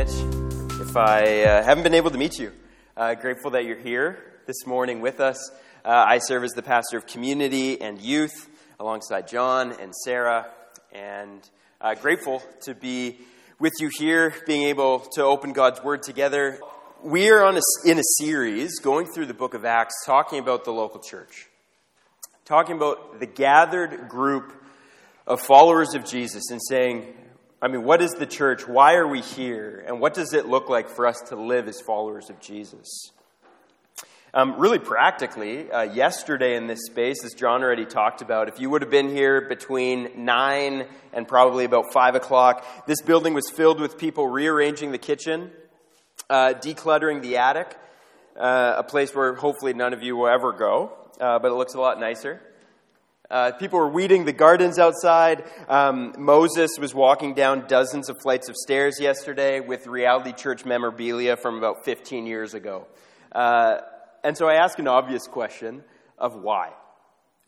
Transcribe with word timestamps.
If 0.00 0.96
I 0.96 1.42
uh, 1.42 1.62
haven't 1.62 1.82
been 1.82 1.92
able 1.92 2.10
to 2.10 2.16
meet 2.16 2.38
you, 2.38 2.52
uh, 2.96 3.14
grateful 3.16 3.50
that 3.50 3.66
you're 3.66 3.76
here 3.76 4.40
this 4.46 4.66
morning 4.66 5.02
with 5.02 5.20
us. 5.20 5.50
Uh, 5.84 5.90
I 5.90 6.20
serve 6.20 6.42
as 6.42 6.52
the 6.52 6.62
pastor 6.62 6.96
of 6.96 7.06
community 7.06 7.78
and 7.82 8.00
youth 8.00 8.48
alongside 8.78 9.28
John 9.28 9.72
and 9.72 9.94
Sarah, 9.94 10.46
and 10.90 11.46
uh, 11.82 11.96
grateful 11.96 12.42
to 12.62 12.74
be 12.74 13.18
with 13.58 13.74
you 13.78 13.90
here, 13.98 14.34
being 14.46 14.62
able 14.62 15.00
to 15.16 15.22
open 15.22 15.52
God's 15.52 15.84
Word 15.84 16.02
together. 16.02 16.58
We 17.02 17.28
are 17.28 17.44
on 17.44 17.58
a, 17.58 17.62
in 17.84 17.98
a 17.98 18.04
series 18.16 18.78
going 18.80 19.06
through 19.12 19.26
the 19.26 19.34
book 19.34 19.52
of 19.52 19.66
Acts, 19.66 20.06
talking 20.06 20.38
about 20.38 20.64
the 20.64 20.72
local 20.72 21.00
church, 21.00 21.46
talking 22.46 22.74
about 22.74 23.20
the 23.20 23.26
gathered 23.26 24.08
group 24.08 24.64
of 25.26 25.42
followers 25.42 25.94
of 25.94 26.06
Jesus, 26.06 26.44
and 26.50 26.60
saying, 26.70 27.12
I 27.62 27.68
mean, 27.68 27.84
what 27.84 28.00
is 28.00 28.12
the 28.12 28.26
church? 28.26 28.66
Why 28.66 28.94
are 28.94 29.06
we 29.06 29.20
here? 29.20 29.84
And 29.86 30.00
what 30.00 30.14
does 30.14 30.32
it 30.32 30.46
look 30.46 30.70
like 30.70 30.88
for 30.88 31.06
us 31.06 31.20
to 31.28 31.36
live 31.36 31.68
as 31.68 31.78
followers 31.78 32.30
of 32.30 32.40
Jesus? 32.40 33.10
Um, 34.32 34.58
really 34.58 34.78
practically, 34.78 35.70
uh, 35.70 35.82
yesterday 35.82 36.56
in 36.56 36.68
this 36.68 36.86
space, 36.86 37.22
as 37.22 37.34
John 37.34 37.62
already 37.62 37.84
talked 37.84 38.22
about, 38.22 38.48
if 38.48 38.60
you 38.60 38.70
would 38.70 38.80
have 38.80 38.90
been 38.90 39.10
here 39.10 39.42
between 39.42 40.24
9 40.24 40.86
and 41.12 41.28
probably 41.28 41.66
about 41.66 41.92
5 41.92 42.14
o'clock, 42.14 42.64
this 42.86 43.02
building 43.02 43.34
was 43.34 43.50
filled 43.50 43.78
with 43.78 43.98
people 43.98 44.26
rearranging 44.26 44.92
the 44.92 44.98
kitchen, 44.98 45.50
uh, 46.30 46.54
decluttering 46.54 47.20
the 47.20 47.38
attic, 47.38 47.76
uh, 48.38 48.76
a 48.78 48.84
place 48.84 49.14
where 49.14 49.34
hopefully 49.34 49.74
none 49.74 49.92
of 49.92 50.02
you 50.02 50.16
will 50.16 50.28
ever 50.28 50.52
go, 50.52 50.92
uh, 51.20 51.38
but 51.40 51.50
it 51.50 51.54
looks 51.54 51.74
a 51.74 51.80
lot 51.80 52.00
nicer. 52.00 52.40
Uh, 53.30 53.52
people 53.52 53.78
were 53.78 53.88
weeding 53.88 54.24
the 54.24 54.32
gardens 54.32 54.76
outside. 54.76 55.44
Um, 55.68 56.14
Moses 56.18 56.78
was 56.80 56.92
walking 56.92 57.34
down 57.34 57.68
dozens 57.68 58.08
of 58.08 58.20
flights 58.20 58.48
of 58.48 58.56
stairs 58.56 58.98
yesterday 59.00 59.60
with 59.60 59.86
Reality 59.86 60.32
Church 60.32 60.64
memorabilia 60.64 61.36
from 61.36 61.56
about 61.56 61.84
15 61.84 62.26
years 62.26 62.54
ago. 62.54 62.88
Uh, 63.30 63.78
and 64.24 64.36
so 64.36 64.48
I 64.48 64.54
ask 64.54 64.80
an 64.80 64.88
obvious 64.88 65.28
question 65.28 65.84
of 66.18 66.34
why. 66.34 66.72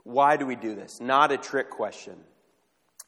Why 0.05 0.37
do 0.37 0.47
we 0.47 0.55
do 0.55 0.77
this? 0.77 1.01
Not 1.01 1.33
a 1.33 1.37
trick 1.37 1.69
question. 1.69 2.15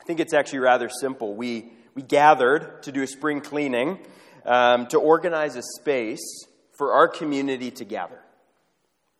I 0.00 0.04
think 0.04 0.18
it's 0.18 0.34
actually 0.34 0.58
rather 0.58 0.88
simple. 0.88 1.34
We, 1.34 1.72
we 1.94 2.02
gathered 2.02 2.82
to 2.82 2.92
do 2.92 3.02
a 3.02 3.06
spring 3.06 3.40
cleaning 3.40 4.00
um, 4.44 4.88
to 4.88 4.98
organize 4.98 5.54
a 5.54 5.62
space 5.80 6.44
for 6.76 6.92
our 6.92 7.06
community 7.06 7.70
to 7.70 7.84
gather. 7.84 8.18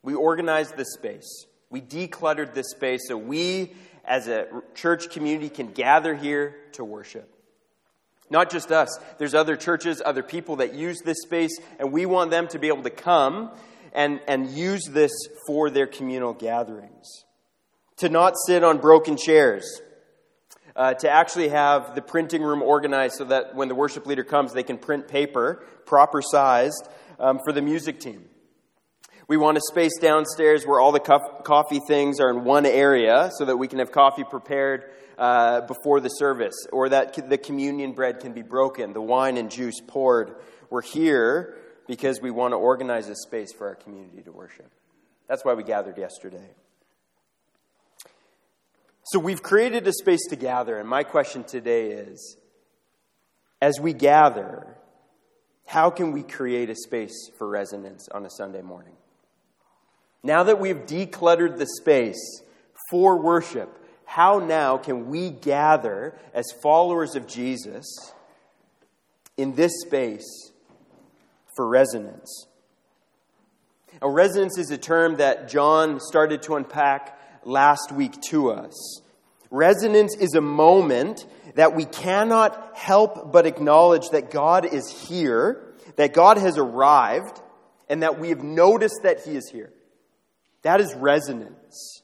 We 0.03 0.15
organized 0.15 0.77
this 0.77 0.93
space. 0.95 1.47
We 1.75 1.81
decluttered 1.81 2.55
this 2.55 2.71
space 2.71 3.01
so 3.09 3.17
we, 3.17 3.73
as 4.05 4.29
a 4.29 4.47
church 4.77 5.11
community, 5.11 5.49
can 5.49 5.73
gather 5.73 6.15
here 6.15 6.55
to 6.75 6.85
worship. 6.85 7.29
Not 8.31 8.49
just 8.49 8.71
us, 8.71 8.97
there's 9.19 9.35
other 9.35 9.57
churches, 9.57 10.01
other 10.05 10.23
people 10.23 10.55
that 10.57 10.75
use 10.75 11.01
this 11.01 11.17
space, 11.23 11.59
and 11.81 11.91
we 11.91 12.07
want 12.07 12.31
them 12.31 12.47
to 12.47 12.61
be 12.61 12.69
able 12.69 12.85
to 12.85 12.91
come 12.91 13.51
and, 13.93 14.21
and 14.29 14.51
use 14.51 14.85
this 14.89 15.11
for 15.49 15.69
their 15.69 15.89
communal 15.89 16.33
gatherings. 16.33 17.25
To 17.97 18.09
not 18.09 18.35
sit 18.47 18.63
on 18.63 18.79
broken 18.79 19.17
chairs. 19.17 19.81
Uh, 20.77 20.95
to 20.95 21.11
actually 21.11 21.49
have 21.49 21.97
the 21.97 22.03
printing 22.03 22.43
room 22.43 22.63
organized 22.63 23.17
so 23.17 23.25
that 23.25 23.57
when 23.57 23.67
the 23.67 23.75
worship 23.75 24.07
leader 24.07 24.23
comes, 24.23 24.53
they 24.53 24.63
can 24.63 24.79
print 24.79 25.09
paper, 25.09 25.65
proper 25.87 26.23
sized, 26.23 26.89
um, 27.19 27.41
for 27.45 27.53
the 27.53 27.63
music 27.63 27.99
team. 27.99 28.27
We 29.27 29.37
want 29.39 29.57
a 29.57 29.61
space 29.71 29.99
downstairs 30.01 30.65
where 30.65 30.81
all 30.81 30.93
the 30.93 31.01
co- 31.01 31.41
coffee 31.45 31.81
things 31.89 32.21
are 32.21 32.31
in 32.31 32.45
one 32.45 32.67
area 32.67 33.31
so 33.39 33.47
that 33.47 33.57
we 33.57 33.69
can 33.69 33.79
have 33.79 33.91
coffee 33.91 34.25
prepared 34.25 34.91
uh, 35.17 35.63
before 35.63 36.01
the 36.01 36.09
service, 36.09 36.67
or 36.73 36.89
that 36.89 37.31
the 37.31 37.39
communion 37.39 37.93
bread 37.93 38.21
can 38.21 38.33
be 38.33 38.43
broken, 38.43 38.93
the 38.93 39.01
wine 39.01 39.37
and 39.37 39.51
juice 39.51 39.81
poured. 39.87 40.35
We're 40.71 40.83
here 40.83 41.57
because 41.87 42.21
we 42.21 42.31
want 42.31 42.53
to 42.53 42.57
organize 42.57 43.09
a 43.09 43.15
space 43.15 43.53
for 43.53 43.69
our 43.69 43.77
community 43.77 44.23
to 44.23 44.33
worship. 44.33 44.71
That's 45.29 45.45
why 45.45 45.55
we 45.55 45.63
gathered 45.63 45.97
yesterday. 45.97 46.51
So 49.05 49.19
we've 49.19 49.43
created 49.43 49.87
a 49.87 49.93
space 49.93 50.27
to 50.31 50.37
gather, 50.37 50.79
and 50.79 50.89
my 50.89 51.05
question 51.05 51.45
today 51.45 51.93
is 51.93 52.37
as 53.63 53.79
we 53.81 53.93
gather, 53.93 54.77
how 55.67 55.91
can 55.91 56.13
we 56.13 56.23
create 56.23 56.69
a 56.71 56.75
space 56.75 57.31
for 57.39 57.49
resonance 57.49 58.09
on 58.13 58.27
a 58.27 58.31
Sunday 58.31 58.63
morning? 58.63 58.95
Now 60.25 60.45
that 60.45 60.59
we've 60.59 60.87
decluttered 60.87 61.59
the 61.59 61.67
space 61.67 62.43
for 62.91 63.21
worship, 63.21 63.79
how 64.07 64.39
now 64.39 64.79
can 64.79 65.11
we 65.11 65.29
gather 65.29 66.17
as 66.33 66.47
followers 66.63 67.15
of 67.15 67.29
Jesus 67.29 67.85
in 69.37 69.55
this 69.55 69.83
space 69.83 70.51
for 71.55 71.69
resonance? 71.69 72.47
Now, 74.01 74.09
resonance 74.09 74.57
is 74.57 74.71
a 74.71 74.79
term 74.79 75.17
that 75.17 75.49
John 75.49 76.01
started 76.01 76.43
to 76.45 76.57
unpack 76.57 77.19
last 77.45 77.93
week 77.93 78.19
to 78.31 78.51
us. 78.51 79.03
Resonance 79.51 80.17
is 80.17 80.35
a 80.35 80.41
moment 80.41 81.27
that 81.55 81.77
we 81.77 81.85
cannot 81.85 82.73
help 82.75 83.31
but 83.31 83.47
acknowledge 83.47 84.09
that 84.11 84.31
God 84.31 84.65
is 84.65 84.89
here, 85.07 85.75
that 85.97 86.15
God 86.15 86.39
has 86.39 86.57
arrived, 86.57 87.41
and 87.91 88.03
that 88.03 88.19
we 88.19 88.31
have 88.31 88.43
noticed 88.43 89.01
that 89.03 89.23
He 89.23 89.37
is 89.37 89.51
here. 89.51 89.71
That 90.65 90.81
is 90.81 90.93
resonance. 90.95 92.03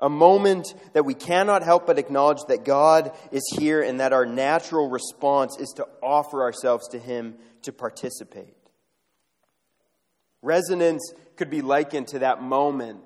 A 0.00 0.08
moment 0.08 0.74
that 0.94 1.04
we 1.04 1.14
cannot 1.14 1.62
help 1.62 1.86
but 1.86 1.98
acknowledge 1.98 2.42
that 2.48 2.64
God 2.64 3.12
is 3.30 3.42
here 3.56 3.80
and 3.80 4.00
that 4.00 4.12
our 4.12 4.26
natural 4.26 4.88
response 4.88 5.56
is 5.60 5.68
to 5.76 5.86
offer 6.02 6.42
ourselves 6.42 6.88
to 6.88 6.98
Him 6.98 7.36
to 7.62 7.72
participate. 7.72 8.56
Resonance 10.40 11.12
could 11.36 11.50
be 11.50 11.62
likened 11.62 12.08
to 12.08 12.18
that 12.20 12.42
moment 12.42 13.00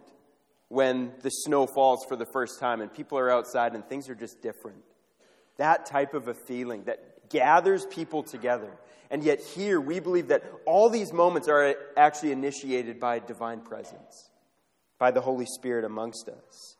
when 0.68 1.12
the 1.20 1.30
snow 1.30 1.66
falls 1.66 2.04
for 2.08 2.16
the 2.16 2.24
first 2.24 2.58
time 2.58 2.80
and 2.80 2.92
people 2.92 3.18
are 3.18 3.30
outside 3.30 3.74
and 3.74 3.86
things 3.86 4.08
are 4.08 4.14
just 4.14 4.40
different. 4.40 4.82
That 5.58 5.84
type 5.84 6.14
of 6.14 6.28
a 6.28 6.34
feeling 6.34 6.84
that 6.84 7.28
gathers 7.28 7.84
people 7.86 8.22
together. 8.22 8.70
And 9.10 9.22
yet, 9.22 9.40
here, 9.40 9.80
we 9.80 10.00
believe 10.00 10.28
that 10.28 10.44
all 10.64 10.88
these 10.88 11.12
moments 11.12 11.48
are 11.48 11.74
actually 11.96 12.32
initiated 12.32 12.98
by 12.98 13.18
divine 13.18 13.60
presence 13.60 14.30
by 14.98 15.10
the 15.10 15.20
Holy 15.20 15.46
Spirit 15.46 15.84
amongst 15.84 16.28
us. 16.28 16.76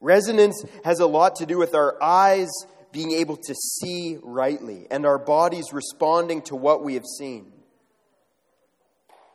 Resonance 0.00 0.64
has 0.84 1.00
a 1.00 1.06
lot 1.06 1.36
to 1.36 1.46
do 1.46 1.58
with 1.58 1.74
our 1.74 2.02
eyes 2.02 2.50
being 2.92 3.12
able 3.12 3.36
to 3.36 3.54
see 3.54 4.18
rightly 4.22 4.86
and 4.90 5.06
our 5.06 5.18
bodies 5.18 5.72
responding 5.72 6.42
to 6.42 6.54
what 6.54 6.84
we 6.84 6.94
have 6.94 7.06
seen. 7.18 7.52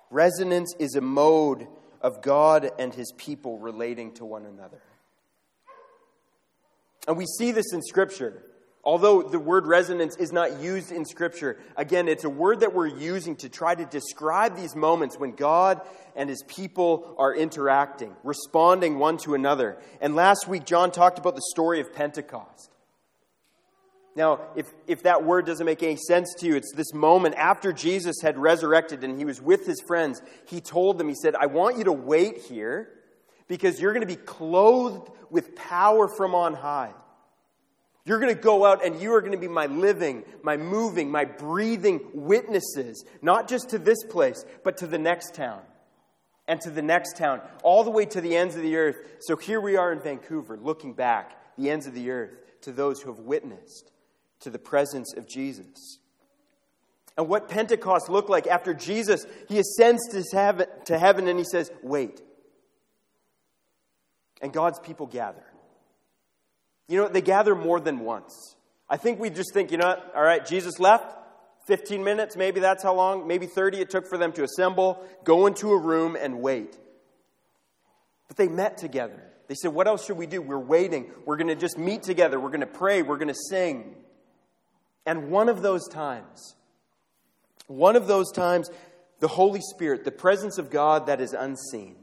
Resonance 0.10 0.74
is 0.80 0.96
a 0.96 1.02
mode 1.02 1.68
of 2.02 2.22
God 2.22 2.70
and 2.80 2.94
his 2.94 3.14
people 3.18 3.60
relating 3.60 4.14
to 4.16 4.26
one 4.26 4.46
another. 4.46 4.82
And 7.08 7.18
we 7.18 7.26
see 7.26 7.52
this 7.52 7.74
in 7.74 7.82
Scripture. 7.82 8.44
Although 8.90 9.22
the 9.22 9.38
word 9.38 9.68
resonance 9.68 10.16
is 10.16 10.32
not 10.32 10.62
used 10.62 10.92
in 10.92 11.06
Scripture, 11.06 11.60
again, 11.78 12.08
it's 12.08 12.24
a 12.24 12.30
word 12.30 12.62
that 12.62 12.74
we're 12.74 12.88
using 12.88 13.36
to 13.36 13.48
try 13.48 13.76
to 13.76 13.86
describe 13.86 14.56
these 14.56 14.76
moments 14.76 15.16
when 15.16 15.34
God 15.34 15.80
and 16.16 16.28
His 16.28 16.42
people 16.48 17.14
are 17.20 17.32
interacting, 17.32 18.16
responding 18.24 18.98
one 18.98 19.20
to 19.20 19.36
another. 19.36 19.78
And 20.02 20.16
last 20.16 20.48
week, 20.48 20.66
John 20.66 20.90
talked 20.90 21.20
about 21.20 21.36
the 21.36 21.44
story 21.52 21.82
of 21.82 21.94
Pentecost. 21.94 22.72
Now, 24.16 24.42
if, 24.56 24.66
if 24.88 25.04
that 25.04 25.24
word 25.24 25.46
doesn't 25.46 25.68
make 25.68 25.84
any 25.84 25.96
sense 25.96 26.34
to 26.40 26.48
you, 26.48 26.56
it's 26.56 26.74
this 26.74 26.92
moment 26.92 27.36
after 27.36 27.72
Jesus 27.72 28.16
had 28.24 28.40
resurrected 28.40 29.04
and 29.04 29.20
he 29.20 29.24
was 29.24 29.40
with 29.40 29.68
his 29.68 29.80
friends. 29.82 30.20
He 30.48 30.62
told 30.62 30.98
them, 30.98 31.10
He 31.10 31.14
said, 31.14 31.36
I 31.36 31.46
want 31.46 31.78
you 31.78 31.84
to 31.84 31.94
wait 31.94 32.40
here 32.40 32.90
because 33.48 33.80
you're 33.80 33.94
going 33.94 34.08
to 34.08 34.12
be 34.12 34.16
clothed 34.16 35.12
with 35.30 35.56
power 35.56 36.08
from 36.08 36.34
on 36.34 36.56
high. 36.56 36.94
You're 38.10 38.20
going 38.20 38.36
to 38.36 38.42
go 38.42 38.66
out 38.66 38.84
and 38.84 39.00
you 39.00 39.14
are 39.14 39.22
going 39.22 39.34
to 39.34 39.38
be 39.38 39.48
my 39.48 39.68
living, 39.68 40.24
my 40.42 40.58
moving, 40.58 41.12
my 41.12 41.26
breathing 41.26 42.02
witnesses, 42.12 43.06
not 43.22 43.48
just 43.48 43.70
to 43.70 43.78
this 43.78 44.04
place, 44.04 44.44
but 44.64 44.78
to 44.78 44.88
the 44.88 44.98
next 44.98 45.36
town 45.36 45.62
and 46.48 46.60
to 46.62 46.72
the 46.72 46.82
next 46.82 47.18
town, 47.18 47.40
all 47.62 47.84
the 47.84 47.92
way 47.92 48.08
to 48.08 48.20
the 48.20 48.36
ends 48.36 48.56
of 48.56 48.64
the 48.64 48.78
earth. 48.78 48.98
So 49.20 49.36
here 49.36 49.62
we 49.62 49.76
are 49.78 49.92
in 49.92 50.00
Vancouver, 50.00 50.58
looking 50.58 50.94
back, 50.94 51.40
the 51.56 51.70
ends 51.70 51.86
of 51.86 51.94
the 51.94 52.10
earth, 52.10 52.32
to 52.62 52.72
those 52.72 53.00
who 53.00 53.14
have 53.14 53.20
witnessed 53.20 53.92
to 54.40 54.50
the 54.50 54.58
presence 54.58 55.14
of 55.16 55.28
Jesus. 55.28 56.00
And 57.16 57.30
what 57.30 57.48
Pentecost 57.48 58.10
looked 58.10 58.32
like 58.32 58.48
after 58.48 58.74
Jesus, 58.74 59.28
he 59.48 59.60
ascends 59.60 60.02
to 60.08 60.98
heaven 60.98 61.28
and 61.28 61.38
he 61.38 61.46
says, 61.46 61.72
Wait. 61.84 62.24
And 64.42 64.52
God's 64.52 64.80
people 64.80 65.06
gather. 65.06 65.44
You 66.90 66.98
know, 66.98 67.08
they 67.08 67.22
gather 67.22 67.54
more 67.54 67.80
than 67.80 68.00
once. 68.00 68.56
I 68.90 68.98
think 68.98 69.20
we 69.20 69.30
just 69.30 69.54
think, 69.54 69.72
you 69.72 69.78
know 69.78 69.88
what? 69.88 70.12
All 70.16 70.24
right, 70.24 70.44
Jesus 70.46 70.80
left. 70.80 71.16
15 71.68 72.04
minutes, 72.04 72.36
maybe 72.36 72.60
that's 72.60 72.82
how 72.82 72.96
long, 72.96 73.28
maybe 73.28 73.46
30 73.46 73.80
it 73.80 73.92
took 73.92 74.08
for 74.10 74.18
them 74.18 74.32
to 74.32 74.44
assemble, 74.44 75.06
go 75.24 75.46
into 75.46 75.72
a 75.72 75.78
room, 75.78 76.18
and 76.20 76.42
wait. 76.42 76.76
But 78.28 78.38
they 78.38 78.48
met 78.48 78.80
together. 78.80 79.22
They 79.48 79.54
said, 79.54 79.72
What 79.72 79.88
else 79.88 80.04
should 80.04 80.18
we 80.18 80.26
do? 80.26 80.42
We're 80.42 80.58
waiting. 80.58 81.12
We're 81.26 81.38
going 81.38 81.50
to 81.50 81.56
just 81.56 81.78
meet 81.78 82.02
together. 82.02 82.40
We're 82.40 82.50
going 82.50 82.62
to 82.62 82.66
pray. 82.66 83.04
We're 83.04 83.18
going 83.18 83.28
to 83.28 83.40
sing. 83.50 83.96
And 85.06 85.30
one 85.30 85.48
of 85.48 85.62
those 85.62 85.88
times, 85.88 86.56
one 87.68 87.96
of 87.96 88.08
those 88.08 88.32
times, 88.32 88.72
the 89.20 89.28
Holy 89.28 89.62
Spirit, 89.62 90.06
the 90.06 90.12
presence 90.12 90.58
of 90.58 90.72
God 90.72 91.06
that 91.06 91.22
is 91.22 91.34
unseen, 91.34 91.98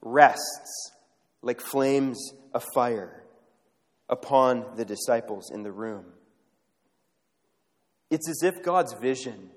rests 0.00 0.92
like 1.42 1.60
flames 1.60 2.32
of 2.54 2.64
fire 2.74 3.19
upon 4.10 4.66
the 4.76 4.84
disciples 4.84 5.50
in 5.50 5.62
the 5.62 5.72
room. 5.72 6.04
It's 8.10 8.28
as 8.28 8.42
if 8.42 8.62
God's 8.62 8.92
vision 8.94 9.50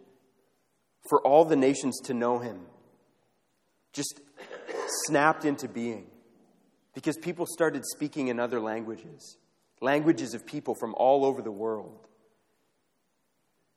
for 1.10 1.20
all 1.22 1.44
the 1.44 1.56
nations 1.56 2.00
to 2.06 2.14
know 2.14 2.40
Him 2.40 2.62
just 3.92 4.22
snapped 5.06 5.44
into 5.44 5.68
being 5.68 6.06
because 6.94 7.18
people 7.18 7.46
started 7.48 7.84
speaking 7.86 8.28
in 8.28 8.40
other 8.40 8.60
languages, 8.60 9.38
languages 9.82 10.34
of 10.36 10.46
people 10.46 10.76
from 10.76 10.94
all 10.96 11.26
over 11.26 11.42
the 11.42 11.52
world. 11.52 12.08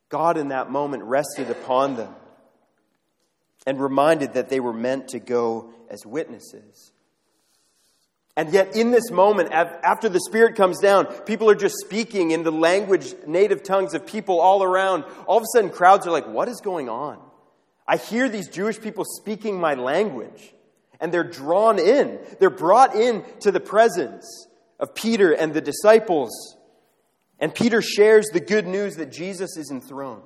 God, 0.08 0.36
in 0.36 0.48
that 0.48 0.70
moment, 0.70 1.02
rested 1.02 1.50
upon 1.50 1.96
them 1.96 2.14
and 3.66 3.80
reminded 3.80 4.34
that 4.34 4.50
they 4.50 4.60
were 4.60 4.72
meant 4.72 5.08
to 5.08 5.18
go 5.18 5.72
as 5.90 6.06
witnesses. 6.06 6.92
And 8.36 8.52
yet, 8.52 8.76
in 8.76 8.90
this 8.90 9.10
moment, 9.10 9.50
after 9.52 10.10
the 10.10 10.20
Spirit 10.20 10.56
comes 10.56 10.78
down, 10.78 11.06
people 11.22 11.48
are 11.48 11.54
just 11.54 11.76
speaking 11.78 12.32
in 12.32 12.42
the 12.42 12.52
language, 12.52 13.14
native 13.26 13.62
tongues 13.62 13.94
of 13.94 14.06
people 14.06 14.40
all 14.40 14.62
around. 14.62 15.04
All 15.26 15.38
of 15.38 15.42
a 15.42 15.46
sudden, 15.54 15.70
crowds 15.70 16.06
are 16.06 16.10
like, 16.10 16.28
What 16.28 16.48
is 16.48 16.60
going 16.60 16.90
on? 16.90 17.18
I 17.88 17.96
hear 17.96 18.28
these 18.28 18.48
Jewish 18.48 18.78
people 18.78 19.04
speaking 19.04 19.58
my 19.58 19.74
language, 19.74 20.52
and 21.00 21.14
they're 21.14 21.24
drawn 21.24 21.78
in. 21.78 22.18
They're 22.38 22.50
brought 22.50 22.94
in 22.94 23.24
to 23.40 23.50
the 23.50 23.60
presence 23.60 24.46
of 24.78 24.94
Peter 24.94 25.32
and 25.32 25.54
the 25.54 25.62
disciples. 25.62 26.56
And 27.38 27.54
Peter 27.54 27.80
shares 27.80 28.26
the 28.32 28.40
good 28.40 28.66
news 28.66 28.96
that 28.96 29.12
Jesus 29.12 29.56
is 29.56 29.70
enthroned. 29.70 30.22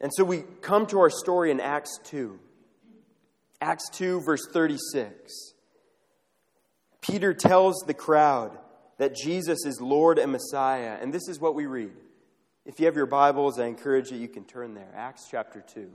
And 0.00 0.12
so 0.14 0.24
we 0.24 0.44
come 0.62 0.86
to 0.86 1.00
our 1.00 1.10
story 1.10 1.50
in 1.50 1.60
Acts 1.60 1.98
2. 2.04 2.38
Acts 3.60 3.90
2, 3.90 4.20
verse 4.20 4.46
36. 4.52 5.54
Peter 7.00 7.32
tells 7.32 7.84
the 7.86 7.94
crowd 7.94 8.56
that 8.98 9.14
Jesus 9.14 9.64
is 9.64 9.80
Lord 9.80 10.18
and 10.18 10.32
Messiah. 10.32 10.98
And 11.00 11.12
this 11.12 11.28
is 11.28 11.40
what 11.40 11.54
we 11.54 11.66
read. 11.66 11.92
If 12.66 12.78
you 12.78 12.86
have 12.86 12.96
your 12.96 13.06
Bibles, 13.06 13.58
I 13.58 13.66
encourage 13.66 14.10
you, 14.10 14.18
you 14.18 14.28
can 14.28 14.44
turn 14.44 14.74
there. 14.74 14.92
Acts 14.94 15.26
chapter 15.30 15.64
2, 15.74 15.90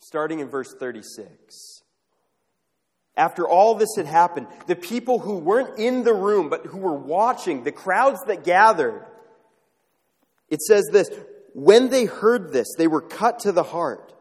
starting 0.00 0.40
in 0.40 0.48
verse 0.48 0.74
36. 0.78 1.82
After 3.16 3.46
all 3.46 3.74
this 3.74 3.94
had 3.96 4.06
happened, 4.06 4.46
the 4.66 4.76
people 4.76 5.18
who 5.18 5.36
weren't 5.36 5.78
in 5.78 6.04
the 6.04 6.14
room, 6.14 6.48
but 6.48 6.66
who 6.66 6.78
were 6.78 6.96
watching, 6.96 7.64
the 7.64 7.72
crowds 7.72 8.20
that 8.26 8.44
gathered, 8.44 9.04
it 10.48 10.60
says 10.62 10.88
this 10.90 11.10
When 11.54 11.90
they 11.90 12.06
heard 12.06 12.52
this, 12.52 12.68
they 12.76 12.88
were 12.88 13.02
cut 13.02 13.40
to 13.40 13.52
the 13.52 13.62
heart. 13.62 14.12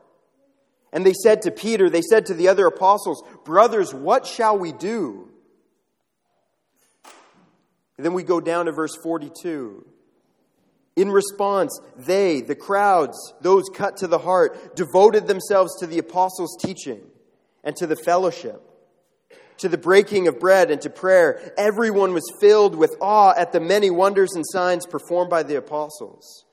And 0.92 1.06
they 1.06 1.14
said 1.14 1.44
to 1.44 1.52
Peter, 1.52 1.90
they 1.90 2.02
said 2.02 2.26
to 2.28 2.34
the 2.34 2.48
other 2.48 2.66
apostles, 2.66 3.24
Brothers, 3.46 3.94
what 3.94 4.26
shall 4.26 4.58
we 4.58 4.72
do? 4.72 5.30
And 7.98 8.06
then 8.06 8.14
we 8.14 8.24
go 8.24 8.40
down 8.40 8.66
to 8.66 8.72
verse 8.72 8.96
42. 9.04 9.86
In 10.96 11.12
response, 11.12 11.80
they, 11.96 12.42
the 12.42 12.56
crowds, 12.56 13.34
those 13.42 13.70
cut 13.74 13.98
to 13.98 14.08
the 14.08 14.20
heart, 14.20 14.76
devoted 14.76 15.28
themselves 15.28 15.78
to 15.80 15.88
the 15.88 16.00
apostles' 16.00 16.58
teaching 16.60 17.02
and 17.64 17.76
to 17.76 17.88
the 17.88 17.96
fellowship 17.96 18.70
to 19.60 19.70
the 19.70 19.78
breaking 19.78 20.28
of 20.28 20.40
bread 20.40 20.72
and 20.72 20.82
to 20.82 20.90
prayer, 20.90 21.54
everyone 21.58 22.14
was 22.14 22.24
filled 22.42 22.76
with 22.76 22.96
awe 23.02 23.34
at 23.38 23.52
the 23.52 23.60
many 23.60 23.90
wonders 23.90 24.34
and 24.34 24.46
signs 24.48 24.86
performed 24.86 25.30
by 25.30 25.44
the 25.44 25.56
apostles. 25.56 26.46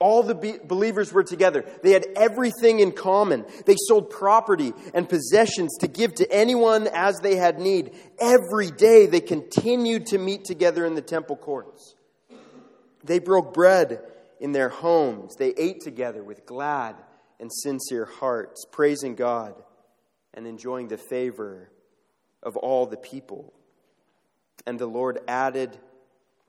All 0.00 0.22
the 0.22 0.34
be- 0.34 0.58
believers 0.64 1.12
were 1.12 1.22
together. 1.22 1.64
They 1.82 1.92
had 1.92 2.06
everything 2.16 2.80
in 2.80 2.92
common. 2.92 3.44
They 3.66 3.76
sold 3.76 4.08
property 4.08 4.72
and 4.94 5.06
possessions 5.06 5.76
to 5.80 5.88
give 5.88 6.14
to 6.14 6.32
anyone 6.32 6.88
as 6.88 7.20
they 7.20 7.36
had 7.36 7.60
need. 7.60 7.94
Every 8.18 8.70
day 8.70 9.06
they 9.06 9.20
continued 9.20 10.06
to 10.06 10.18
meet 10.18 10.46
together 10.46 10.86
in 10.86 10.94
the 10.94 11.02
temple 11.02 11.36
courts. 11.36 11.94
They 13.04 13.18
broke 13.18 13.52
bread 13.52 14.00
in 14.40 14.52
their 14.52 14.70
homes. 14.70 15.36
They 15.36 15.50
ate 15.50 15.82
together 15.82 16.22
with 16.22 16.46
glad 16.46 16.96
and 17.38 17.50
sincere 17.52 18.06
hearts, 18.06 18.64
praising 18.72 19.14
God 19.14 19.54
and 20.32 20.46
enjoying 20.46 20.88
the 20.88 20.96
favor 20.96 21.70
of 22.42 22.56
all 22.56 22.86
the 22.86 22.96
people. 22.96 23.52
And 24.66 24.78
the 24.78 24.86
Lord 24.86 25.20
added 25.28 25.76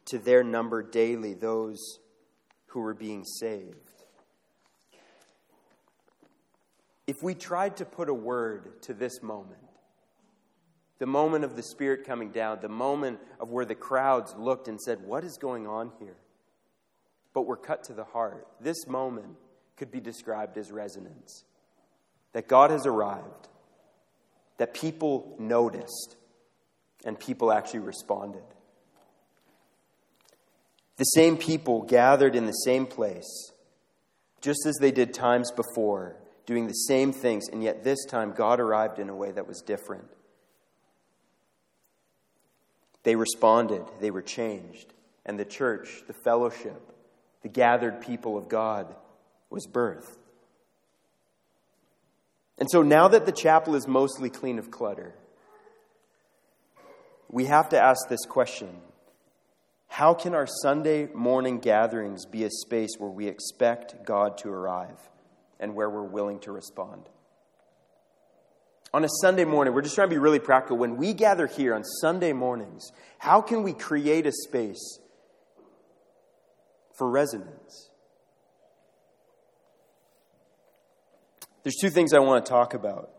to 0.05 0.19
their 0.19 0.43
number 0.43 0.83
daily 0.83 1.33
those 1.33 1.99
who 2.71 2.79
were 2.79 2.93
being 2.93 3.25
saved. 3.25 3.75
If 7.05 7.21
we 7.21 7.35
tried 7.35 7.77
to 7.77 7.85
put 7.85 8.07
a 8.07 8.13
word 8.13 8.81
to 8.83 8.93
this 8.93 9.21
moment, 9.21 9.59
the 10.99 11.05
moment 11.05 11.43
of 11.43 11.57
the 11.57 11.63
Spirit 11.63 12.05
coming 12.05 12.31
down, 12.31 12.59
the 12.61 12.69
moment 12.69 13.19
of 13.41 13.49
where 13.49 13.65
the 13.65 13.75
crowds 13.75 14.33
looked 14.37 14.69
and 14.69 14.79
said, 14.79 15.01
What 15.01 15.25
is 15.25 15.37
going 15.37 15.67
on 15.67 15.91
here? 15.99 16.15
But 17.33 17.41
were 17.41 17.57
cut 17.57 17.83
to 17.85 17.93
the 17.93 18.05
heart, 18.05 18.47
this 18.61 18.87
moment 18.87 19.35
could 19.75 19.91
be 19.91 19.99
described 19.99 20.57
as 20.57 20.71
resonance. 20.71 21.43
That 22.31 22.47
God 22.47 22.71
has 22.71 22.85
arrived, 22.85 23.49
that 24.57 24.73
people 24.73 25.35
noticed 25.37 26.15
and 27.03 27.19
people 27.19 27.51
actually 27.51 27.79
responded. 27.79 28.43
The 30.97 31.03
same 31.05 31.37
people 31.37 31.81
gathered 31.83 32.35
in 32.35 32.45
the 32.45 32.51
same 32.51 32.85
place, 32.85 33.51
just 34.41 34.65
as 34.65 34.75
they 34.79 34.91
did 34.91 35.13
times 35.13 35.51
before, 35.51 36.17
doing 36.45 36.67
the 36.67 36.73
same 36.73 37.11
things, 37.11 37.47
and 37.51 37.63
yet 37.63 37.83
this 37.83 38.05
time 38.05 38.33
God 38.33 38.59
arrived 38.59 38.99
in 38.99 39.09
a 39.09 39.15
way 39.15 39.31
that 39.31 39.47
was 39.47 39.61
different. 39.61 40.07
They 43.03 43.15
responded, 43.15 43.83
they 43.99 44.11
were 44.11 44.21
changed, 44.21 44.93
and 45.25 45.39
the 45.39 45.45
church, 45.45 46.03
the 46.07 46.13
fellowship, 46.13 46.81
the 47.41 47.49
gathered 47.49 48.01
people 48.01 48.37
of 48.37 48.47
God 48.47 48.93
was 49.49 49.67
birthed. 49.67 50.17
And 52.57 52.69
so 52.69 52.83
now 52.83 53.07
that 53.07 53.25
the 53.25 53.31
chapel 53.31 53.75
is 53.75 53.87
mostly 53.87 54.29
clean 54.29 54.59
of 54.59 54.69
clutter, 54.69 55.15
we 57.27 57.45
have 57.45 57.69
to 57.69 57.81
ask 57.81 58.07
this 58.07 58.25
question 58.25 58.69
How 59.91 60.13
can 60.13 60.33
our 60.33 60.47
Sunday 60.47 61.09
morning 61.13 61.59
gatherings 61.59 62.25
be 62.25 62.45
a 62.45 62.49
space 62.49 62.91
where 62.97 63.09
we 63.09 63.27
expect 63.27 64.05
God 64.05 64.37
to 64.37 64.47
arrive 64.47 64.97
and 65.59 65.75
where 65.75 65.89
we're 65.89 66.01
willing 66.01 66.39
to 66.39 66.53
respond? 66.53 67.09
On 68.93 69.03
a 69.03 69.09
Sunday 69.19 69.43
morning, 69.43 69.73
we're 69.73 69.81
just 69.81 69.95
trying 69.95 70.07
to 70.07 70.15
be 70.15 70.17
really 70.17 70.39
practical. 70.39 70.77
When 70.77 70.95
we 70.95 71.13
gather 71.13 71.45
here 71.45 71.75
on 71.75 71.83
Sunday 71.83 72.31
mornings, 72.31 72.89
how 73.17 73.41
can 73.41 73.63
we 73.63 73.73
create 73.73 74.25
a 74.25 74.31
space 74.31 74.99
for 76.97 77.09
resonance? 77.09 77.89
There's 81.63 81.75
two 81.81 81.89
things 81.89 82.13
I 82.13 82.19
want 82.19 82.45
to 82.45 82.49
talk 82.49 82.73
about. 82.73 83.09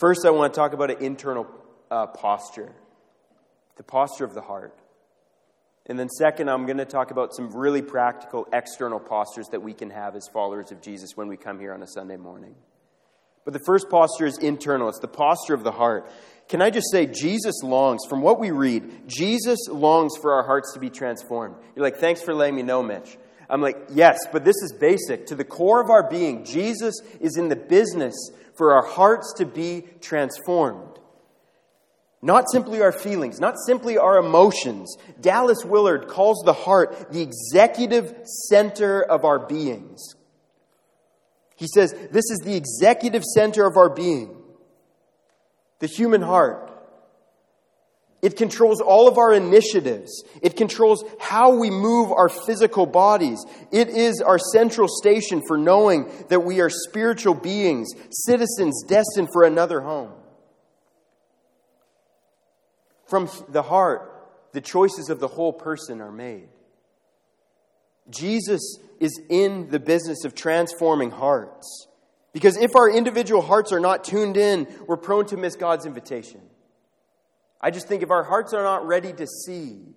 First, 0.00 0.26
I 0.26 0.30
want 0.30 0.52
to 0.52 0.58
talk 0.58 0.72
about 0.72 0.90
an 0.90 1.00
internal 1.00 1.46
uh, 1.88 2.08
posture, 2.08 2.72
the 3.76 3.84
posture 3.84 4.24
of 4.24 4.34
the 4.34 4.42
heart. 4.42 4.76
And 5.86 5.98
then, 5.98 6.08
second, 6.08 6.48
I'm 6.48 6.64
going 6.64 6.78
to 6.78 6.84
talk 6.84 7.10
about 7.10 7.34
some 7.34 7.50
really 7.50 7.82
practical 7.82 8.46
external 8.52 9.00
postures 9.00 9.48
that 9.48 9.62
we 9.62 9.72
can 9.72 9.90
have 9.90 10.14
as 10.14 10.28
followers 10.32 10.70
of 10.70 10.80
Jesus 10.80 11.16
when 11.16 11.26
we 11.26 11.36
come 11.36 11.58
here 11.58 11.74
on 11.74 11.82
a 11.82 11.88
Sunday 11.88 12.16
morning. 12.16 12.54
But 13.44 13.52
the 13.54 13.60
first 13.66 13.90
posture 13.90 14.26
is 14.26 14.38
internal, 14.38 14.88
it's 14.88 15.00
the 15.00 15.08
posture 15.08 15.54
of 15.54 15.64
the 15.64 15.72
heart. 15.72 16.08
Can 16.48 16.62
I 16.62 16.70
just 16.70 16.90
say, 16.92 17.06
Jesus 17.06 17.62
longs, 17.62 18.02
from 18.08 18.20
what 18.20 18.38
we 18.38 18.50
read, 18.50 19.08
Jesus 19.08 19.58
longs 19.68 20.12
for 20.20 20.34
our 20.34 20.44
hearts 20.44 20.74
to 20.74 20.80
be 20.80 20.90
transformed. 20.90 21.56
You're 21.74 21.84
like, 21.84 21.96
thanks 21.96 22.22
for 22.22 22.34
letting 22.34 22.54
me 22.54 22.62
know, 22.62 22.82
Mitch. 22.82 23.16
I'm 23.50 23.60
like, 23.60 23.76
yes, 23.90 24.18
but 24.32 24.44
this 24.44 24.56
is 24.62 24.72
basic. 24.72 25.26
To 25.26 25.34
the 25.34 25.44
core 25.44 25.82
of 25.82 25.90
our 25.90 26.08
being, 26.08 26.44
Jesus 26.44 26.94
is 27.20 27.36
in 27.36 27.48
the 27.48 27.56
business 27.56 28.14
for 28.54 28.72
our 28.74 28.84
hearts 28.86 29.34
to 29.38 29.46
be 29.46 29.84
transformed. 30.00 30.91
Not 32.24 32.48
simply 32.50 32.80
our 32.80 32.92
feelings, 32.92 33.40
not 33.40 33.56
simply 33.66 33.98
our 33.98 34.16
emotions. 34.16 34.96
Dallas 35.20 35.64
Willard 35.64 36.06
calls 36.06 36.40
the 36.44 36.52
heart 36.52 37.10
the 37.10 37.20
executive 37.20 38.14
center 38.48 39.02
of 39.02 39.24
our 39.24 39.40
beings. 39.40 40.14
He 41.56 41.66
says, 41.66 41.92
This 42.12 42.30
is 42.30 42.40
the 42.44 42.54
executive 42.54 43.24
center 43.24 43.66
of 43.66 43.76
our 43.76 43.90
being, 43.90 44.36
the 45.80 45.88
human 45.88 46.22
heart. 46.22 46.70
It 48.22 48.36
controls 48.36 48.80
all 48.80 49.08
of 49.08 49.18
our 49.18 49.32
initiatives. 49.32 50.22
It 50.42 50.56
controls 50.56 51.04
how 51.18 51.58
we 51.58 51.70
move 51.70 52.12
our 52.12 52.28
physical 52.28 52.86
bodies. 52.86 53.44
It 53.72 53.88
is 53.88 54.20
our 54.20 54.38
central 54.38 54.86
station 54.86 55.42
for 55.48 55.58
knowing 55.58 56.08
that 56.28 56.44
we 56.44 56.60
are 56.60 56.70
spiritual 56.70 57.34
beings, 57.34 57.88
citizens 58.10 58.84
destined 58.86 59.30
for 59.32 59.42
another 59.42 59.80
home. 59.80 60.12
From 63.12 63.28
the 63.50 63.60
heart, 63.60 64.10
the 64.52 64.62
choices 64.62 65.10
of 65.10 65.20
the 65.20 65.28
whole 65.28 65.52
person 65.52 66.00
are 66.00 66.10
made. 66.10 66.48
Jesus 68.08 68.78
is 69.00 69.20
in 69.28 69.68
the 69.68 69.78
business 69.78 70.24
of 70.24 70.34
transforming 70.34 71.10
hearts. 71.10 71.88
Because 72.32 72.56
if 72.56 72.74
our 72.74 72.88
individual 72.88 73.42
hearts 73.42 73.70
are 73.70 73.80
not 73.80 74.02
tuned 74.02 74.38
in, 74.38 74.66
we're 74.86 74.96
prone 74.96 75.26
to 75.26 75.36
miss 75.36 75.56
God's 75.56 75.84
invitation. 75.84 76.40
I 77.60 77.70
just 77.70 77.86
think 77.86 78.02
if 78.02 78.10
our 78.10 78.24
hearts 78.24 78.54
are 78.54 78.62
not 78.62 78.86
ready 78.86 79.12
to 79.12 79.26
see, 79.26 79.94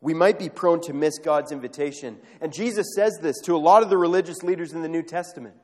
we 0.00 0.14
might 0.14 0.38
be 0.38 0.48
prone 0.48 0.80
to 0.84 0.94
miss 0.94 1.18
God's 1.18 1.52
invitation. 1.52 2.16
And 2.40 2.50
Jesus 2.50 2.94
says 2.96 3.18
this 3.20 3.42
to 3.42 3.56
a 3.56 3.58
lot 3.58 3.82
of 3.82 3.90
the 3.90 3.98
religious 3.98 4.42
leaders 4.42 4.72
in 4.72 4.80
the 4.80 4.88
New 4.88 5.02
Testament. 5.02 5.56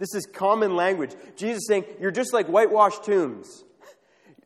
This 0.00 0.12
is 0.12 0.26
common 0.26 0.74
language. 0.74 1.12
Jesus 1.36 1.68
saying, 1.68 1.84
You're 2.00 2.10
just 2.10 2.32
like 2.32 2.48
whitewashed 2.48 3.04
tombs. 3.04 3.62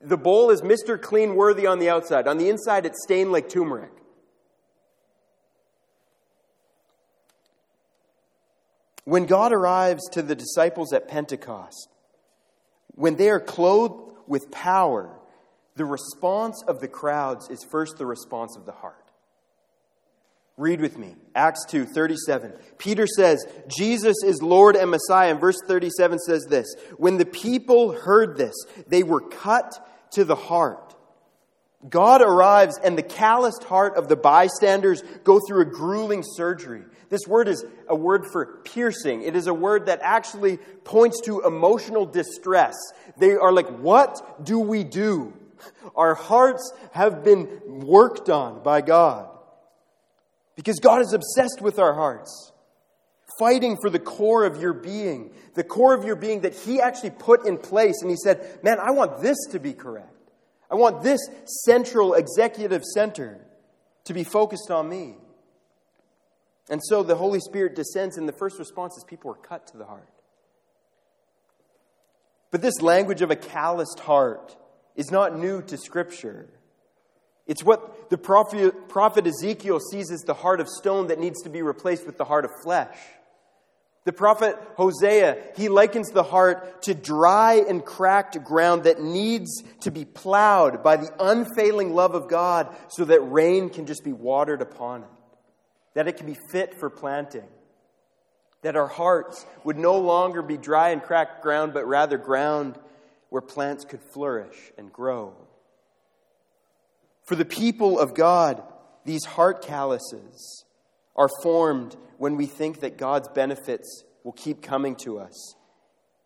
The 0.01 0.17
bowl 0.17 0.51
is 0.51 0.63
Mr. 0.63 1.01
Clean 1.01 1.35
worthy 1.35 1.67
on 1.67 1.79
the 1.79 1.89
outside. 1.89 2.29
On 2.29 2.39
the 2.39 2.49
inside, 2.49 2.87
it's 2.87 3.03
stained 3.03 3.33
like 3.33 3.49
turmeric. 3.49 3.93
When 9.05 9.27
God 9.27 9.53
arrives 9.53 10.09
to 10.11 10.23
the 10.23 10.35
disciples 10.35 10.93
at 10.93 11.09
Pentecost, 11.09 11.89
when 12.89 13.17
they 13.17 13.31
are 13.31 13.41
clothed 13.41 14.17
with 14.27 14.51
power, 14.51 15.21
the 15.77 15.85
response 15.85 16.63
of 16.67 16.81
the 16.81 16.89
crowds 16.89 17.49
is 17.49 17.63
first 17.63 17.99
the 17.99 18.07
response 18.07 18.57
of 18.57 18.67
the 18.67 18.73
heart. 18.73 19.06
Read 20.57 20.81
with 20.81 20.97
me. 20.97 21.15
Acts 21.35 21.67
2 21.67 21.85
37. 21.85 22.55
Peter 22.79 23.07
says, 23.07 23.47
Jesus 23.69 24.17
is 24.25 24.41
Lord 24.41 24.75
and 24.75 24.91
Messiah. 24.91 25.33
And 25.33 25.41
verse 25.41 25.59
37 25.67 26.19
says 26.21 26.47
this 26.49 26.75
When 26.97 27.19
the 27.19 27.27
people 27.27 27.93
heard 27.93 28.39
this, 28.39 28.55
they 28.87 29.03
were 29.03 29.21
cut 29.21 29.87
to 30.13 30.25
the 30.25 30.35
heart. 30.35 30.95
God 31.89 32.23
arrives, 32.23 32.79
and 32.83 32.97
the 32.97 33.03
calloused 33.03 33.65
heart 33.65 33.97
of 33.97 34.09
the 34.09 34.17
bystanders 34.17 35.03
go 35.25 35.39
through 35.47 35.61
a 35.61 35.67
grueling 35.67 36.25
surgery. 36.25 36.83
This 37.11 37.27
word 37.29 37.49
is 37.49 37.65
a 37.87 37.95
word 37.95 38.25
for 38.33 38.63
piercing. 38.65 39.23
It 39.23 39.37
is 39.37 39.47
a 39.47 39.55
word 39.55 39.87
that 39.87 40.01
actually 40.03 40.57
points 40.85 41.21
to 41.27 41.43
emotional 41.43 42.07
distress. 42.07 42.75
They 43.19 43.35
are 43.35 43.53
like, 43.53 43.69
What 43.69 44.43
do 44.45 44.59
we 44.59 44.85
do? 44.85 45.35
Our 45.95 46.15
hearts 46.15 46.73
have 46.93 47.23
been 47.23 47.61
worked 47.67 48.31
on 48.31 48.63
by 48.63 48.81
God. 48.81 49.36
Because 50.57 50.81
God 50.81 51.03
is 51.03 51.13
obsessed 51.13 51.61
with 51.61 51.79
our 51.79 51.95
hearts, 51.95 52.53
fighting 53.39 53.77
for 53.81 53.91
the 53.91 53.99
core 53.99 54.45
of 54.45 54.61
your 54.61 54.73
being, 54.73 55.33
the 55.55 55.63
core 55.63 55.95
of 55.95 56.05
your 56.05 56.17
being 56.17 56.41
that 56.41 56.55
He 56.55 56.81
actually 56.81 57.11
put 57.11 57.47
in 57.47 57.59
place. 57.59 58.01
And 58.01 58.11
He 58.11 58.17
said, 58.17 58.59
Man, 58.65 58.79
I 58.81 58.91
want 58.91 59.21
this 59.21 59.37
to 59.53 59.61
be 59.61 59.75
correct. 59.75 60.13
I 60.71 60.75
want 60.75 61.03
this 61.03 61.21
central 61.65 62.15
executive 62.15 62.83
center 62.83 63.39
to 64.05 64.15
be 64.15 64.25
focused 64.25 64.71
on 64.71 64.89
me. 64.89 65.15
And 66.69 66.81
so 66.83 67.03
the 67.03 67.15
Holy 67.15 67.39
Spirit 67.39 67.77
descends, 67.77 68.17
and 68.17 68.29
the 68.29 68.33
first 68.33 68.59
response 68.59 68.97
is 68.97 69.05
people 69.05 69.31
are 69.31 69.35
cut 69.35 69.69
to 69.69 69.77
the 69.77 69.85
heart. 69.85 70.09
But 72.51 72.63
this 72.63 72.81
language 72.81 73.23
of 73.23 73.31
a 73.31 73.37
calloused 73.37 74.01
heart 74.01 74.57
is 74.97 75.11
not 75.11 75.39
new 75.39 75.63
to 75.63 75.77
Scripture. 75.77 76.49
It's 77.47 77.63
what 77.63 78.11
the 78.11 78.19
prophet, 78.19 78.89
prophet 78.89 79.27
Ezekiel 79.27 79.81
sees 79.81 80.11
as 80.11 80.23
the 80.23 80.35
heart 80.35 80.61
of 80.61 80.69
stone 80.69 81.09
that 81.09 81.19
needs 81.19 81.43
to 81.43 81.49
be 81.49 81.63
replaced 81.63 82.07
with 82.07 82.19
the 82.19 82.25
heart 82.25 82.45
of 82.45 82.51
flesh. 82.63 82.97
The 84.05 84.13
prophet 84.13 84.57
Hosea, 84.77 85.37
he 85.57 85.69
likens 85.69 86.11
the 86.11 86.23
heart 86.23 86.83
to 86.83 86.95
dry 86.95 87.65
and 87.69 87.85
cracked 87.85 88.43
ground 88.45 88.85
that 88.85 89.01
needs 89.01 89.63
to 89.81 89.91
be 89.91 90.05
plowed 90.05 90.83
by 90.83 90.97
the 90.97 91.11
unfailing 91.19 91.93
love 91.95 92.15
of 92.15 92.29
God 92.29 92.75
so 92.89 93.05
that 93.05 93.21
rain 93.21 93.69
can 93.69 93.87
just 93.87 94.05
be 94.05 94.13
watered 94.13 94.63
upon 94.63 95.03
it 95.03 95.09
that 95.97 96.07
it 96.07 96.19
can 96.19 96.27
be 96.27 96.37
fit 96.51 96.79
for 96.79 96.91
planting, 96.91 97.49
that 98.61 98.77
our 98.77 98.87
hearts 98.87 99.47
would 99.65 99.79
no 99.79 99.99
longer 99.99 100.43
be 100.43 100.59
dry 100.59 100.91
and 100.91 101.03
cracked 101.03 101.43
ground, 101.43 101.73
but 101.73 101.87
rather 101.87 102.19
ground 102.19 102.79
where 103.31 103.41
plants 103.41 103.87
could 103.87 104.03
flourish 104.03 104.73
and 104.77 104.93
grow. 104.93 105.33
For 107.27 107.35
the 107.35 107.45
people 107.45 107.99
of 107.99 108.15
God, 108.15 108.63
these 109.05 109.25
heart 109.25 109.63
calluses 109.63 110.65
are 111.17 111.29
formed 111.43 111.97
when 112.19 112.37
we 112.37 112.47
think 112.47 112.81
that 112.81 112.97
God's 112.97 113.29
benefits 113.29 114.05
will 114.23 114.33
keep 114.33 114.63
coming 114.63 114.97
to 114.97 115.19
us 115.19 115.55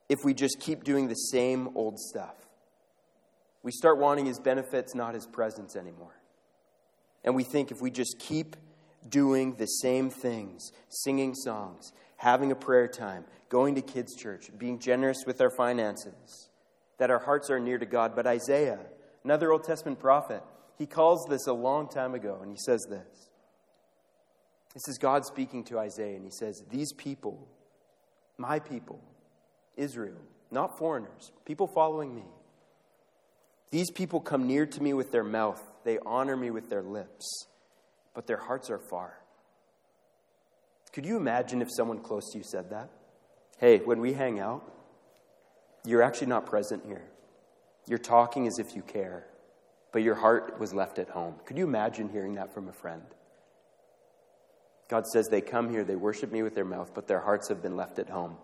if 0.08 0.18
we 0.24 0.34
just 0.34 0.60
keep 0.60 0.84
doing 0.84 1.08
the 1.08 1.14
same 1.14 1.70
old 1.74 1.98
stuff. 1.98 2.34
We 3.62 3.72
start 3.72 3.98
wanting 3.98 4.26
his 4.26 4.38
benefits, 4.38 4.94
not 4.94 5.14
his 5.14 5.26
presence 5.26 5.76
anymore. 5.76 6.20
And 7.24 7.34
we 7.34 7.44
think 7.44 7.70
if 7.70 7.80
we 7.80 7.90
just 7.90 8.18
keep 8.18 8.56
doing 9.08 9.54
the 9.56 9.66
same 9.66 10.10
things, 10.10 10.72
singing 10.88 11.34
songs, 11.34 11.92
having 12.16 12.52
a 12.52 12.56
prayer 12.56 12.88
time, 12.88 13.24
going 13.48 13.74
to 13.74 13.82
kids' 13.82 14.14
church, 14.14 14.50
being 14.58 14.78
generous 14.78 15.24
with 15.26 15.40
our 15.40 15.50
finances, 15.50 16.48
that 16.98 17.10
our 17.10 17.18
hearts 17.18 17.50
are 17.50 17.60
near 17.60 17.78
to 17.78 17.86
God. 17.86 18.14
But 18.14 18.26
Isaiah, 18.26 18.80
another 19.24 19.52
Old 19.52 19.64
Testament 19.64 19.98
prophet, 19.98 20.42
he 20.80 20.86
calls 20.86 21.24
this 21.28 21.46
a 21.46 21.52
long 21.52 21.88
time 21.88 22.14
ago, 22.14 22.40
and 22.42 22.50
he 22.50 22.58
says 22.58 22.84
this. 22.90 23.30
This 24.74 24.88
is 24.88 24.98
God 24.98 25.24
speaking 25.24 25.62
to 25.66 25.78
Isaiah, 25.78 26.16
and 26.16 26.24
he 26.24 26.32
says, 26.32 26.60
These 26.68 26.92
people, 26.94 27.46
my 28.36 28.58
people, 28.58 29.00
Israel, 29.76 30.20
not 30.50 30.76
foreigners, 30.76 31.30
people 31.44 31.68
following 31.68 32.16
me, 32.16 32.24
these 33.70 33.92
people 33.92 34.18
come 34.18 34.48
near 34.48 34.66
to 34.66 34.82
me 34.82 34.92
with 34.94 35.12
their 35.12 35.22
mouth, 35.22 35.62
they 35.84 36.00
honor 36.04 36.36
me 36.36 36.50
with 36.50 36.68
their 36.68 36.82
lips 36.82 37.46
but 38.14 38.26
their 38.26 38.36
hearts 38.36 38.70
are 38.70 38.78
far. 38.78 39.14
Could 40.92 41.06
you 41.06 41.16
imagine 41.16 41.62
if 41.62 41.68
someone 41.74 42.00
close 42.00 42.30
to 42.32 42.38
you 42.38 42.44
said 42.44 42.70
that? 42.70 42.90
Hey, 43.58 43.78
when 43.78 44.00
we 44.00 44.12
hang 44.12 44.40
out, 44.40 44.62
you're 45.84 46.02
actually 46.02 46.26
not 46.26 46.46
present 46.46 46.82
here. 46.86 47.04
You're 47.86 47.98
talking 47.98 48.46
as 48.46 48.58
if 48.58 48.74
you 48.74 48.82
care, 48.82 49.26
but 49.92 50.02
your 50.02 50.14
heart 50.14 50.58
was 50.58 50.72
left 50.72 50.98
at 50.98 51.08
home. 51.08 51.34
Could 51.46 51.58
you 51.58 51.64
imagine 51.64 52.08
hearing 52.08 52.34
that 52.34 52.54
from 52.54 52.68
a 52.68 52.72
friend? 52.72 53.02
God 54.88 55.06
says 55.06 55.28
they 55.28 55.40
come 55.40 55.70
here, 55.70 55.84
they 55.84 55.96
worship 55.96 56.32
me 56.32 56.42
with 56.42 56.54
their 56.54 56.64
mouth, 56.64 56.92
but 56.94 57.06
their 57.06 57.20
hearts 57.20 57.48
have 57.48 57.62
been 57.62 57.76
left 57.76 57.98
at 57.98 58.10
home. 58.10 58.36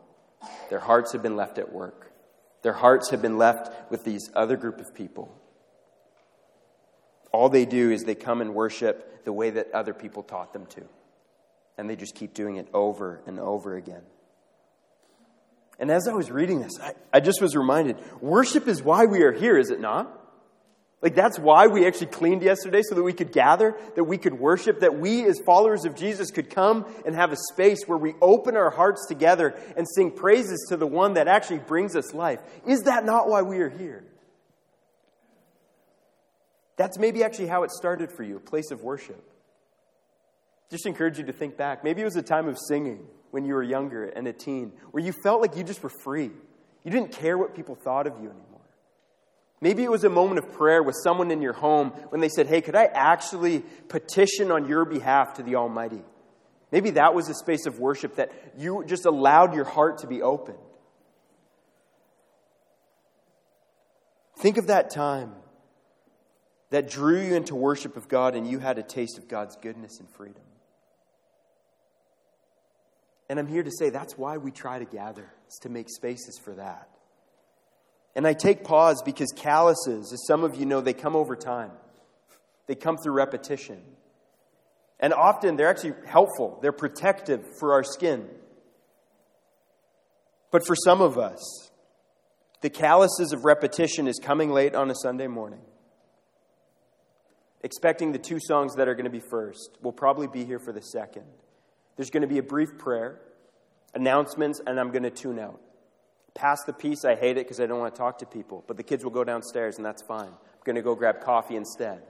Their 0.71 0.79
hearts 0.79 1.13
have 1.13 1.23
been 1.23 1.37
left 1.37 1.59
at 1.59 1.73
work. 1.73 2.13
Their 2.63 2.73
hearts 2.73 3.11
have 3.11 3.21
been 3.23 3.39
left 3.39 3.91
with 3.91 4.05
these 4.05 4.31
other 4.35 4.57
group 4.57 4.79
of 4.79 4.95
people. 4.95 5.33
All 7.33 7.49
they 7.49 7.67
do 7.67 7.91
is 7.91 8.05
they 8.05 8.15
come 8.15 8.41
and 8.41 8.55
worship 8.55 9.25
the 9.25 9.33
way 9.33 9.51
that 9.51 9.73
other 9.73 9.93
people 9.93 10.23
taught 10.23 10.53
them 10.53 10.67
to. 10.67 10.83
And 11.77 11.91
they 11.91 11.97
just 11.97 12.15
keep 12.15 12.33
doing 12.33 12.57
it 12.57 12.69
over 12.73 13.21
and 13.27 13.39
over 13.39 13.77
again. 13.77 14.03
And 15.79 15.91
as 15.91 16.09
I 16.09 16.13
was 16.15 16.31
reading 16.31 16.61
this, 16.61 16.73
I, 16.81 16.95
I 17.13 17.21
just 17.21 17.43
was 17.43 17.55
reminded 17.55 17.99
worship 18.23 18.67
is 18.67 18.83
why 18.83 19.05
we 19.05 19.23
are 19.23 19.33
here, 19.33 19.59
is 19.59 19.71
it 19.71 19.81
not? 19.81 20.26
Like, 21.03 21.15
that's 21.15 21.39
why 21.39 21.67
we 21.67 21.87
actually 21.87 22.07
cleaned 22.07 22.43
yesterday, 22.43 22.81
so 22.83 22.95
that 22.95 23.03
we 23.03 23.13
could 23.13 23.31
gather, 23.31 23.77
that 23.97 24.05
we 24.05 24.17
could 24.17 24.35
worship, 24.35 24.81
that 24.81 24.99
we, 24.99 25.25
as 25.27 25.39
followers 25.45 25.85
of 25.85 25.95
Jesus, 25.95 26.31
could 26.31 26.49
come 26.49 26.87
and 27.05 27.15
have 27.15 27.33
a 27.33 27.37
space 27.53 27.81
where 27.87 27.99
we 27.99 28.15
open 28.23 28.57
our 28.57 28.71
hearts 28.71 29.07
together 29.07 29.55
and 29.77 29.87
sing 29.87 30.11
praises 30.11 30.67
to 30.71 30.77
the 30.77 30.87
one 30.87 31.15
that 31.15 31.29
actually 31.29 31.59
brings 31.59 31.95
us 31.95 32.15
life. 32.15 32.41
Is 32.67 32.85
that 32.85 33.05
not 33.05 33.29
why 33.29 33.43
we 33.43 33.59
are 33.59 33.69
here? 33.69 34.05
That's 36.77 36.99
maybe 36.99 37.23
actually 37.23 37.49
how 37.49 37.63
it 37.63 37.71
started 37.71 38.11
for 38.11 38.23
you, 38.23 38.37
a 38.37 38.41
place 38.41 38.71
of 38.71 38.83
worship. 38.83 39.23
Just 40.71 40.87
encourage 40.87 41.19
you 41.19 41.25
to 41.25 41.33
think 41.33 41.57
back. 41.57 41.85
Maybe 41.85 42.01
it 42.01 42.05
was 42.07 42.17
a 42.17 42.23
time 42.23 42.49
of 42.49 42.59
singing 42.69 43.07
when 43.31 43.45
you 43.45 43.55
were 43.55 43.63
younger 43.63 44.07
and 44.07 44.27
a 44.27 44.33
teen, 44.33 44.73
where 44.93 45.05
you 45.05 45.13
felt 45.23 45.43
like 45.43 45.57
you 45.57 45.63
just 45.63 45.83
were 45.83 45.93
free. 46.03 46.31
You 46.85 46.91
didn't 46.91 47.13
care 47.13 47.37
what 47.37 47.55
people 47.55 47.75
thought 47.75 48.07
of 48.07 48.15
you 48.15 48.31
anymore. 48.31 48.56
Maybe 49.61 49.83
it 49.83 49.91
was 49.91 50.05
a 50.05 50.11
moment 50.11 50.39
of 50.39 50.53
prayer 50.53 50.83
with 50.83 50.97
someone 51.03 51.31
in 51.31 51.41
your 51.41 51.55
home 51.55 51.91
when 52.11 52.21
they 52.21 52.29
said, 52.29 52.47
Hey, 52.47 52.61
could 52.61 52.77
I 52.77 52.85
actually 52.85 53.61
petition 53.89 54.51
on 54.51 54.69
your 54.69 54.85
behalf 54.85 55.35
to 55.35 55.43
the 55.43 55.57
Almighty? 55.57 56.03
Maybe 56.71 56.91
that 56.91 57.15
was 57.15 57.29
a 57.29 57.35
space 57.35 57.65
of 57.67 57.79
worship 57.79 58.17
that 58.17 58.33
you 58.59 58.85
just 58.87 59.07
allowed 59.07 59.55
your 59.55 59.65
heart 59.65 59.99
to 59.99 60.07
be 60.07 60.21
opened. 60.21 60.59
Think 64.39 64.59
of 64.59 64.67
that 64.67 64.91
time 64.91 65.33
that 66.71 66.91
drew 66.91 67.23
you 67.23 67.35
into 67.35 67.55
worship 67.55 67.97
of 67.97 68.09
God 68.09 68.35
and 68.35 68.47
you 68.47 68.59
had 68.59 68.79
a 68.79 68.83
taste 68.83 69.17
of 69.17 69.29
God's 69.29 69.57
goodness 69.57 70.01
and 70.01 70.11
freedom. 70.11 70.43
And 73.31 73.39
I'm 73.39 73.47
here 73.47 73.63
to 73.63 73.71
say 73.71 73.91
that's 73.91 74.19
why 74.19 74.37
we 74.37 74.51
try 74.51 74.79
to 74.79 74.85
gather, 74.85 75.33
is 75.49 75.59
to 75.63 75.69
make 75.69 75.89
spaces 75.89 76.39
for 76.39 76.55
that. 76.55 76.96
And 78.17 78.27
I 78.27 78.33
take 78.33 78.65
pause 78.65 79.01
because 79.05 79.33
calluses, 79.37 80.13
as 80.13 80.27
some 80.27 80.43
of 80.43 80.57
you 80.57 80.67
know, 80.67 80.81
they 80.81 80.93
come 80.93 81.15
over 81.15 81.37
time. 81.37 81.71
They 82.67 82.75
come 82.75 82.97
through 82.97 83.13
repetition. 83.13 83.81
And 84.99 85.13
often 85.13 85.55
they're 85.55 85.69
actually 85.69 85.95
helpful, 86.07 86.59
they're 86.63 86.73
protective 86.73 87.45
for 87.61 87.75
our 87.75 87.85
skin. 87.85 88.27
But 90.51 90.67
for 90.67 90.75
some 90.75 91.01
of 91.01 91.19
us, 91.19 91.71
the 92.63 92.71
calluses 92.71 93.33
of 93.33 93.45
repetition 93.45 94.09
is 94.09 94.19
coming 94.21 94.51
late 94.51 94.75
on 94.75 94.91
a 94.91 94.95
Sunday 94.95 95.29
morning 95.29 95.61
expecting 97.67 98.13
the 98.13 98.19
two 98.19 98.39
songs 98.39 98.77
that 98.77 98.87
are 98.87 98.95
going 98.95 99.07
to 99.07 99.11
be 99.11 99.21
first. 99.21 99.77
We'll 99.83 99.93
probably 99.93 100.29
be 100.29 100.45
here 100.45 100.61
for 100.61 100.73
the 100.73 100.81
second. 100.81 101.25
There's 101.97 102.11
going 102.11 102.21
to 102.21 102.29
be 102.29 102.39
a 102.39 102.43
brief 102.43 102.79
prayer, 102.79 103.21
announcements, 103.93 104.61
and 104.65 104.79
I'm 104.79 104.93
going 104.93 105.03
to 105.03 105.11
tune 105.11 105.41
out. 105.41 105.61
Pass 106.37 106.63
the 106.65 106.73
peace, 106.75 107.05
I 107.05 107.15
hate 107.15 107.39
it 107.39 107.47
because 107.47 107.61
I 107.61 107.67
don't 107.67 107.81
want 107.81 107.95
to 107.95 107.99
talk 107.99 108.19
to 108.19 108.27
people, 108.27 108.63
but 108.67 108.77
the 108.77 108.83
kids 108.83 109.03
will 109.03 109.11
go 109.11 109.25
downstairs, 109.25 109.79
and 109.79 109.87
that's 109.87 110.03
fine. 110.03 110.29
I'm 110.29 110.65
going 110.65 110.77
to 110.77 110.83
go 110.83 110.95
grab 110.95 111.23
coffee 111.23 111.57
instead. 111.57 112.03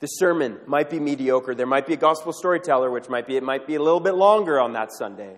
The 0.00 0.06
sermon 0.06 0.58
might 0.66 0.90
be 0.90 1.00
mediocre. 1.00 1.54
There 1.54 1.66
might 1.66 1.86
be 1.86 1.94
a 1.94 1.96
gospel 1.96 2.32
storyteller, 2.32 2.90
which 2.90 3.08
might 3.08 3.26
be, 3.26 3.36
it 3.36 3.42
might 3.42 3.66
be 3.66 3.74
a 3.76 3.82
little 3.82 3.98
bit 3.98 4.14
longer 4.14 4.60
on 4.60 4.74
that 4.74 4.92
Sunday. 4.92 5.36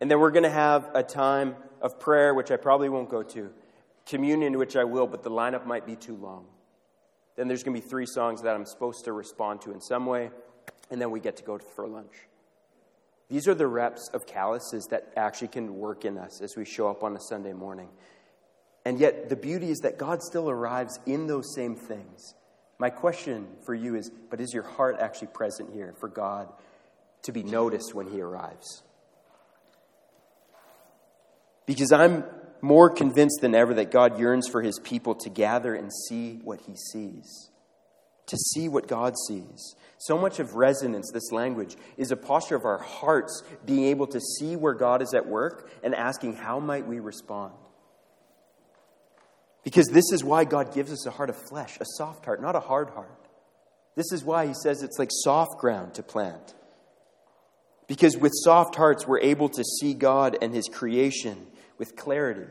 And 0.00 0.10
then 0.10 0.18
we're 0.18 0.30
going 0.30 0.44
to 0.44 0.50
have 0.50 0.90
a 0.94 1.02
time 1.02 1.56
of 1.80 2.00
prayer, 2.00 2.34
which 2.34 2.50
I 2.50 2.56
probably 2.56 2.88
won't 2.88 3.10
go 3.10 3.22
to, 3.22 3.50
communion, 4.06 4.58
which 4.58 4.76
I 4.76 4.84
will, 4.84 5.06
but 5.06 5.22
the 5.22 5.30
lineup 5.30 5.66
might 5.66 5.86
be 5.86 5.94
too 5.94 6.16
long. 6.16 6.46
Then 7.36 7.48
there's 7.48 7.62
going 7.62 7.76
to 7.76 7.82
be 7.82 7.88
three 7.88 8.06
songs 8.06 8.42
that 8.42 8.54
I'm 8.54 8.64
supposed 8.64 9.04
to 9.04 9.12
respond 9.12 9.60
to 9.62 9.72
in 9.72 9.80
some 9.80 10.06
way, 10.06 10.30
and 10.90 11.00
then 11.00 11.10
we 11.10 11.20
get 11.20 11.36
to 11.36 11.44
go 11.44 11.58
for 11.58 11.86
lunch. 11.86 12.14
These 13.28 13.48
are 13.48 13.54
the 13.54 13.66
reps 13.66 14.08
of 14.12 14.26
calluses 14.26 14.86
that 14.90 15.12
actually 15.16 15.48
can 15.48 15.76
work 15.78 16.04
in 16.04 16.18
us 16.18 16.40
as 16.40 16.56
we 16.56 16.64
show 16.64 16.88
up 16.88 17.02
on 17.02 17.16
a 17.16 17.20
Sunday 17.20 17.52
morning. 17.52 17.88
And 18.84 19.00
yet, 19.00 19.30
the 19.30 19.36
beauty 19.36 19.70
is 19.70 19.78
that 19.78 19.98
God 19.98 20.22
still 20.22 20.50
arrives 20.50 20.98
in 21.06 21.26
those 21.26 21.54
same 21.54 21.74
things. 21.74 22.34
My 22.78 22.90
question 22.90 23.46
for 23.64 23.74
you 23.74 23.94
is 23.94 24.10
but 24.30 24.40
is 24.40 24.52
your 24.52 24.64
heart 24.64 24.96
actually 25.00 25.28
present 25.28 25.72
here 25.72 25.94
for 26.00 26.08
God 26.08 26.52
to 27.22 27.32
be 27.32 27.42
noticed 27.42 27.94
when 27.94 28.10
He 28.10 28.20
arrives? 28.20 28.82
Because 31.66 31.92
I'm 31.92 32.24
more 32.60 32.90
convinced 32.90 33.40
than 33.40 33.54
ever 33.54 33.74
that 33.74 33.90
God 33.90 34.18
yearns 34.18 34.48
for 34.48 34.60
His 34.60 34.78
people 34.78 35.14
to 35.16 35.30
gather 35.30 35.74
and 35.74 35.90
see 36.08 36.40
what 36.44 36.60
He 36.60 36.74
sees, 36.76 37.50
to 38.26 38.36
see 38.36 38.68
what 38.68 38.88
God 38.88 39.14
sees. 39.28 39.74
So 39.98 40.18
much 40.18 40.38
of 40.38 40.54
resonance, 40.54 41.10
this 41.12 41.32
language, 41.32 41.76
is 41.96 42.10
a 42.10 42.16
posture 42.16 42.56
of 42.56 42.64
our 42.64 42.78
hearts 42.78 43.42
being 43.64 43.84
able 43.84 44.06
to 44.08 44.20
see 44.20 44.56
where 44.56 44.74
God 44.74 45.02
is 45.02 45.14
at 45.14 45.26
work 45.26 45.70
and 45.82 45.94
asking, 45.94 46.36
how 46.36 46.60
might 46.60 46.86
we 46.86 47.00
respond? 47.00 47.54
Because 49.62 49.88
this 49.88 50.12
is 50.12 50.22
why 50.22 50.44
God 50.44 50.74
gives 50.74 50.92
us 50.92 51.06
a 51.06 51.10
heart 51.10 51.30
of 51.30 51.36
flesh, 51.36 51.78
a 51.80 51.86
soft 51.96 52.26
heart, 52.26 52.42
not 52.42 52.54
a 52.54 52.60
hard 52.60 52.90
heart. 52.90 53.28
This 53.96 54.12
is 54.12 54.24
why 54.24 54.46
He 54.46 54.54
says 54.54 54.82
it's 54.82 54.98
like 54.98 55.10
soft 55.10 55.58
ground 55.58 55.94
to 55.94 56.02
plant. 56.02 56.54
Because 57.86 58.16
with 58.16 58.32
soft 58.34 58.74
hearts, 58.76 59.06
we're 59.06 59.20
able 59.20 59.48
to 59.48 59.64
see 59.64 59.94
God 59.94 60.36
and 60.42 60.54
His 60.54 60.68
creation 60.68 61.46
with 61.78 61.96
clarity 61.96 62.50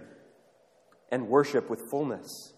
and 1.11 1.27
worship 1.27 1.69
with 1.69 1.81
fullness. 1.91 2.53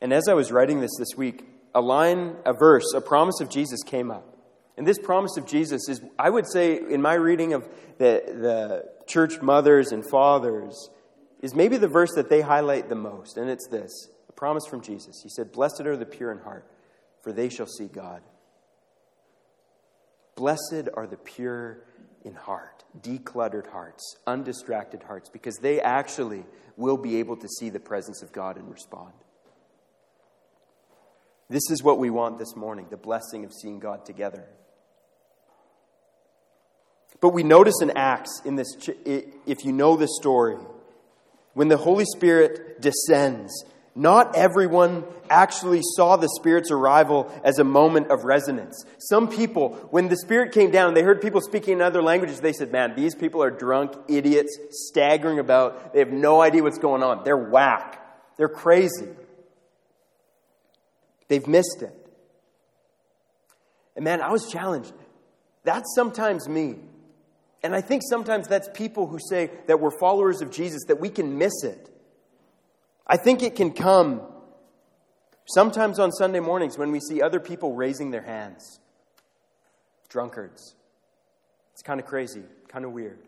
And 0.00 0.12
as 0.12 0.28
I 0.28 0.34
was 0.34 0.52
writing 0.52 0.80
this 0.80 0.96
this 0.98 1.16
week, 1.16 1.44
a 1.74 1.80
line, 1.80 2.36
a 2.44 2.52
verse, 2.52 2.92
a 2.94 3.00
promise 3.00 3.40
of 3.40 3.50
Jesus 3.50 3.82
came 3.82 4.10
up. 4.10 4.36
And 4.76 4.86
this 4.86 4.98
promise 4.98 5.36
of 5.36 5.46
Jesus 5.46 5.88
is, 5.88 6.02
I 6.18 6.28
would 6.28 6.46
say, 6.46 6.76
in 6.76 7.00
my 7.00 7.14
reading 7.14 7.54
of 7.54 7.68
the, 7.98 8.22
the 8.26 8.84
church 9.06 9.40
mothers 9.40 9.92
and 9.92 10.08
fathers, 10.08 10.90
is 11.40 11.54
maybe 11.54 11.76
the 11.76 11.88
verse 11.88 12.12
that 12.14 12.28
they 12.28 12.40
highlight 12.40 12.88
the 12.88 12.94
most. 12.94 13.36
And 13.36 13.48
it's 13.48 13.68
this 13.68 14.08
a 14.28 14.32
promise 14.32 14.66
from 14.66 14.82
Jesus. 14.82 15.20
He 15.22 15.28
said, 15.28 15.52
Blessed 15.52 15.82
are 15.82 15.96
the 15.96 16.06
pure 16.06 16.30
in 16.30 16.38
heart, 16.38 16.66
for 17.22 17.32
they 17.32 17.48
shall 17.48 17.66
see 17.66 17.86
God. 17.86 18.22
Blessed 20.34 20.88
are 20.94 21.06
the 21.06 21.16
pure 21.16 21.84
in 22.24 22.34
heart, 22.34 22.84
decluttered 23.00 23.68
hearts, 23.68 24.16
undistracted 24.26 25.02
hearts, 25.02 25.30
because 25.30 25.56
they 25.56 25.80
actually 25.80 26.44
will 26.76 26.98
be 26.98 27.16
able 27.16 27.36
to 27.36 27.48
see 27.48 27.70
the 27.70 27.80
presence 27.80 28.22
of 28.22 28.32
God 28.32 28.56
and 28.56 28.70
respond. 28.70 29.12
This 31.48 31.70
is 31.70 31.82
what 31.82 31.98
we 31.98 32.10
want 32.10 32.38
this 32.38 32.56
morning 32.56 32.86
the 32.90 32.96
blessing 32.96 33.44
of 33.44 33.52
seeing 33.52 33.78
God 33.78 34.04
together. 34.04 34.44
But 37.20 37.30
we 37.30 37.42
notice 37.42 37.80
in 37.80 37.92
Acts, 37.96 38.42
in 38.44 38.56
this, 38.56 38.68
if 39.04 39.64
you 39.64 39.72
know 39.72 39.96
the 39.96 40.08
story, 40.08 40.56
when 41.54 41.68
the 41.68 41.78
Holy 41.78 42.04
Spirit 42.04 42.82
descends, 42.82 43.64
not 43.94 44.36
everyone 44.36 45.04
actually 45.30 45.80
saw 45.82 46.16
the 46.16 46.28
Spirit's 46.38 46.70
arrival 46.70 47.32
as 47.42 47.58
a 47.58 47.64
moment 47.64 48.10
of 48.10 48.24
resonance. 48.24 48.84
Some 48.98 49.28
people, 49.28 49.70
when 49.90 50.08
the 50.08 50.16
Spirit 50.16 50.52
came 50.52 50.70
down, 50.70 50.92
they 50.92 51.02
heard 51.02 51.22
people 51.22 51.40
speaking 51.40 51.74
in 51.74 51.80
other 51.80 52.02
languages, 52.02 52.40
they 52.40 52.52
said, 52.52 52.70
Man, 52.70 52.94
these 52.94 53.14
people 53.14 53.42
are 53.42 53.50
drunk 53.50 53.92
idiots, 54.06 54.58
staggering 54.70 55.38
about. 55.38 55.94
They 55.94 56.00
have 56.00 56.12
no 56.12 56.42
idea 56.42 56.62
what's 56.62 56.78
going 56.78 57.02
on. 57.02 57.24
They're 57.24 57.38
whack. 57.38 58.02
They're 58.36 58.50
crazy. 58.50 59.08
They've 61.28 61.46
missed 61.46 61.82
it. 61.82 61.94
And 63.94 64.04
man, 64.04 64.20
I 64.20 64.30
was 64.30 64.50
challenged. 64.50 64.92
That's 65.64 65.94
sometimes 65.94 66.48
me. 66.48 66.76
And 67.62 67.74
I 67.74 67.80
think 67.80 68.02
sometimes 68.08 68.46
that's 68.46 68.68
people 68.74 69.06
who 69.06 69.18
say 69.18 69.50
that 69.66 69.80
we're 69.80 69.96
followers 69.98 70.40
of 70.40 70.50
Jesus, 70.50 70.84
that 70.88 71.00
we 71.00 71.08
can 71.08 71.38
miss 71.38 71.64
it. 71.64 71.90
I 73.06 73.16
think 73.16 73.42
it 73.42 73.56
can 73.56 73.72
come 73.72 74.22
sometimes 75.46 75.98
on 75.98 76.12
Sunday 76.12 76.40
mornings 76.40 76.78
when 76.78 76.92
we 76.92 77.00
see 77.00 77.22
other 77.22 77.40
people 77.40 77.74
raising 77.74 78.10
their 78.10 78.22
hands. 78.22 78.80
Drunkards. 80.08 80.76
It's 81.72 81.82
kind 81.82 81.98
of 81.98 82.06
crazy, 82.06 82.42
kind 82.68 82.84
of 82.84 82.92
weird. 82.92 83.18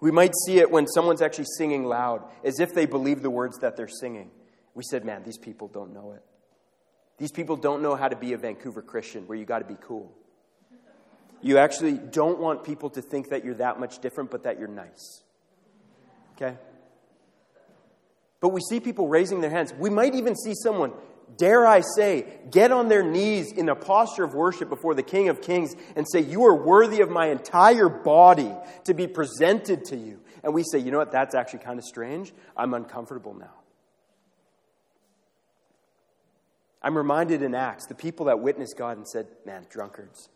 We 0.00 0.10
might 0.10 0.32
see 0.46 0.58
it 0.58 0.70
when 0.70 0.86
someone's 0.86 1.22
actually 1.22 1.46
singing 1.56 1.84
loud, 1.84 2.22
as 2.44 2.60
if 2.60 2.72
they 2.72 2.86
believe 2.86 3.22
the 3.22 3.30
words 3.30 3.58
that 3.58 3.76
they're 3.76 3.88
singing. 3.88 4.30
We 4.74 4.84
said, 4.88 5.04
man, 5.04 5.24
these 5.24 5.38
people 5.38 5.66
don't 5.66 5.92
know 5.92 6.12
it. 6.12 6.22
These 7.18 7.32
people 7.32 7.56
don't 7.56 7.82
know 7.82 7.96
how 7.96 8.08
to 8.08 8.16
be 8.16 8.32
a 8.32 8.38
Vancouver 8.38 8.80
Christian 8.80 9.26
where 9.26 9.36
you 9.36 9.44
got 9.44 9.58
to 9.58 9.64
be 9.64 9.76
cool. 9.80 10.12
You 11.40 11.58
actually 11.58 11.94
don't 11.94 12.38
want 12.38 12.64
people 12.64 12.90
to 12.90 13.02
think 13.02 13.30
that 13.30 13.44
you're 13.44 13.54
that 13.54 13.78
much 13.78 14.00
different, 14.00 14.30
but 14.30 14.44
that 14.44 14.58
you're 14.58 14.68
nice. 14.68 15.22
Okay? 16.34 16.56
But 18.40 18.50
we 18.50 18.60
see 18.60 18.80
people 18.80 19.08
raising 19.08 19.40
their 19.40 19.50
hands. 19.50 19.72
We 19.74 19.90
might 19.90 20.14
even 20.14 20.36
see 20.36 20.54
someone, 20.54 20.92
dare 21.36 21.66
I 21.66 21.82
say, 21.96 22.26
get 22.50 22.70
on 22.70 22.88
their 22.88 23.02
knees 23.02 23.52
in 23.52 23.68
a 23.68 23.74
posture 23.74 24.24
of 24.24 24.34
worship 24.34 24.68
before 24.68 24.94
the 24.94 25.02
King 25.02 25.28
of 25.28 25.42
Kings 25.42 25.74
and 25.96 26.06
say, 26.08 26.20
You 26.20 26.44
are 26.46 26.54
worthy 26.54 27.00
of 27.00 27.10
my 27.10 27.26
entire 27.26 27.88
body 27.88 28.52
to 28.84 28.94
be 28.94 29.08
presented 29.08 29.84
to 29.86 29.96
you. 29.96 30.20
And 30.44 30.54
we 30.54 30.62
say, 30.62 30.78
You 30.78 30.92
know 30.92 30.98
what? 30.98 31.10
That's 31.12 31.34
actually 31.34 31.60
kind 31.60 31.78
of 31.78 31.84
strange. 31.84 32.32
I'm 32.56 32.74
uncomfortable 32.74 33.34
now. 33.34 33.57
I'm 36.82 36.96
reminded 36.96 37.42
in 37.42 37.54
Acts, 37.54 37.86
the 37.86 37.94
people 37.94 38.26
that 38.26 38.40
witnessed 38.40 38.76
God 38.76 38.96
and 38.96 39.06
said, 39.06 39.26
Man, 39.44 39.66
drunkards. 39.70 40.28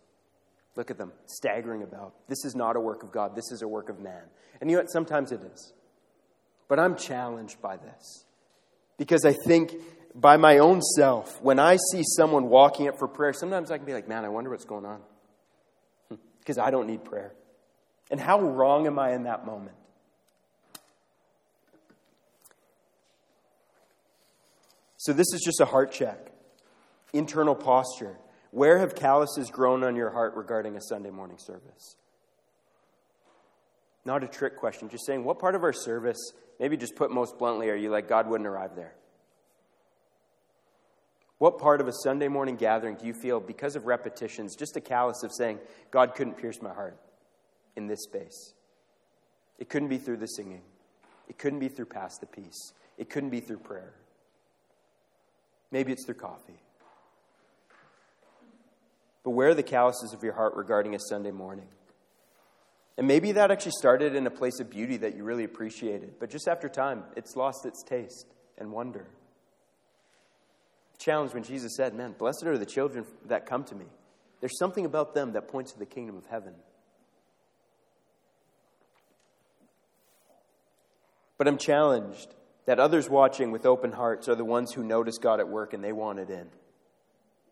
Look 0.75 0.91
at 0.91 0.99
them, 0.99 1.13
staggering 1.27 1.83
about. 1.83 2.15
This 2.29 2.45
is 2.45 2.55
not 2.55 2.77
a 2.77 2.81
work 2.81 3.03
of 3.03 3.13
God, 3.13 3.37
this 3.37 3.51
is 3.53 3.63
a 3.63 3.69
work 3.69 3.89
of 3.89 4.01
man. 4.01 4.23
And 4.61 4.71
you 4.71 4.77
know 4.77 4.83
what? 4.83 4.91
Sometimes 4.91 5.33
it 5.33 5.41
is. 5.43 5.73
But 6.69 6.79
I'm 6.79 6.97
challenged 6.97 7.61
by 7.61 7.77
this. 7.77 8.25
Because 8.97 9.25
I 9.25 9.35
think 9.47 9.75
by 10.15 10.37
my 10.37 10.59
own 10.59 10.81
self, 10.81 11.41
when 11.43 11.59
I 11.59 11.77
see 11.91 12.03
someone 12.17 12.49
walking 12.49 12.89
up 12.89 12.99
for 12.99 13.09
prayer, 13.09 13.33
sometimes 13.33 13.71
I 13.71 13.77
can 13.77 13.87
be 13.87 13.93
like, 13.93 14.09
man, 14.09 14.25
I 14.25 14.29
wonder 14.29 14.51
what's 14.51 14.65
going 14.65 14.87
on. 14.87 15.01
Hmm. 16.09 16.17
Because 16.39 16.59
I 16.59 16.71
don't 16.71 16.87
need 16.87 17.05
prayer. 17.05 17.35
And 18.11 18.21
how 18.21 18.41
wrong 18.41 18.87
am 18.87 18.99
I 18.99 19.13
in 19.13 19.25
that 19.25 19.47
moment? 19.47 19.77
So, 24.99 25.13
this 25.13 25.33
is 25.33 25.43
just 25.45 25.61
a 25.61 25.65
heart 25.65 25.91
check, 25.91 26.32
internal 27.13 27.55
posture. 27.55 28.17
Where 28.51 28.79
have 28.79 28.95
calluses 28.95 29.51
grown 29.51 29.83
on 29.83 29.97
your 29.97 30.11
heart 30.11 30.35
regarding 30.35 30.77
a 30.77 30.81
Sunday 30.81 31.11
morning 31.11 31.39
service? 31.39 31.97
Not 34.05 34.25
a 34.25 34.29
trick 34.29 34.57
question, 34.57 34.89
just 34.89 35.07
saying, 35.07 35.25
what 35.25 35.39
part 35.39 35.55
of 35.55 35.63
our 35.63 35.73
service, 35.73 36.33
maybe 36.59 36.77
just 36.77 36.97
put 36.97 37.11
most 37.11 37.39
bluntly, 37.39 37.71
are 37.71 37.77
you 37.77 37.91
like, 37.91 38.09
God 38.09 38.29
wouldn't 38.29 38.49
arrive 38.49 38.75
there? 38.75 38.95
What 41.39 41.59
part 41.59 41.81
of 41.81 41.89
a 41.89 41.93
Sunday 42.05 42.29
morning 42.29 42.57
gathering 42.57 42.97
do 42.97 43.07
you 43.07 43.15
feel, 43.15 43.41
because 43.41 43.75
of 43.75 43.87
repetitions, 43.87 44.55
just 44.55 44.77
a 44.77 44.81
callus 44.81 45.23
of 45.23 45.33
saying, 45.33 45.61
God 45.91 46.15
couldn't 46.15 46.35
pierce 46.35 46.61
my 46.61 46.73
heart 46.73 46.97
in 47.77 47.87
this 47.87 48.03
space? 48.05 48.55
It 49.59 49.69
couldn't 49.69 49.89
be 49.89 49.99
through 49.99 50.19
the 50.19 50.27
singing, 50.27 50.63
it 51.29 51.39
couldn't 51.39 51.61
be 51.61 51.69
through 51.69 51.87
past 51.87 52.21
the 52.21 52.27
peace, 52.27 52.73
it 52.99 53.09
couldn't 53.09 53.31
be 53.31 53.41
through 53.41 53.59
prayer. 53.59 53.95
Maybe 55.71 55.93
it's 55.93 56.05
through 56.05 56.17
coffee. 56.17 56.61
But 59.25 59.31
where 59.31 59.51
are 59.51 59.55
the 59.55 59.63
calluses 59.63 60.13
of 60.13 60.23
your 60.23 60.33
heart 60.33 60.55
regarding 60.57 60.95
a 60.95 60.99
Sunday 60.99 61.31
morning? 61.31 61.69
And 62.99 63.07
maybe 63.07 63.33
that 63.33 63.51
actually 63.51 63.73
started 63.73 64.15
in 64.15 64.27
a 64.27 64.31
place 64.31 64.61
of 64.61 64.71
beauty 64.71 64.99
that 64.99 65.17
you 65.17 65.25
really 65.25 65.45
appreciated, 65.45 66.15
but 66.21 66.31
just 66.31 66.47
after 66.47 66.69
time, 66.69 67.05
it's 67.17 67.37
lost 67.37 67.65
its 67.65 67.83
taste 67.83 68.27
and 68.59 68.71
wonder. 68.71 69.07
challenge 70.99 71.35
when 71.35 71.43
Jesus 71.43 71.75
said, 71.77 71.95
Man, 71.95 72.15
blessed 72.17 72.45
are 72.47 72.59
the 72.59 72.67
children 72.67 73.05
that 73.27 73.47
come 73.47 73.65
to 73.65 73.75
me. 73.75 73.87
There's 74.41 74.59
something 74.59 74.85
about 74.85 75.15
them 75.15 75.33
that 75.33 75.49
points 75.49 75.73
to 75.73 75.79
the 75.79 75.87
kingdom 75.87 76.17
of 76.17 76.27
heaven. 76.27 76.55
But 81.39 81.49
I'm 81.49 81.59
challenged 81.59 82.35
that 82.67 82.79
others 82.79 83.09
watching 83.09 83.51
with 83.51 83.67
open 83.67 83.91
hearts 83.91 84.29
are 84.29 84.37
the 84.37 84.45
ones 84.45 84.73
who 84.73 84.85
notice 84.85 85.19
God 85.19 85.41
at 85.41 85.49
work 85.49 85.73
and 85.73 85.83
they 85.83 85.93
want 85.93 86.21
it 86.21 86.31
in. 86.31 86.49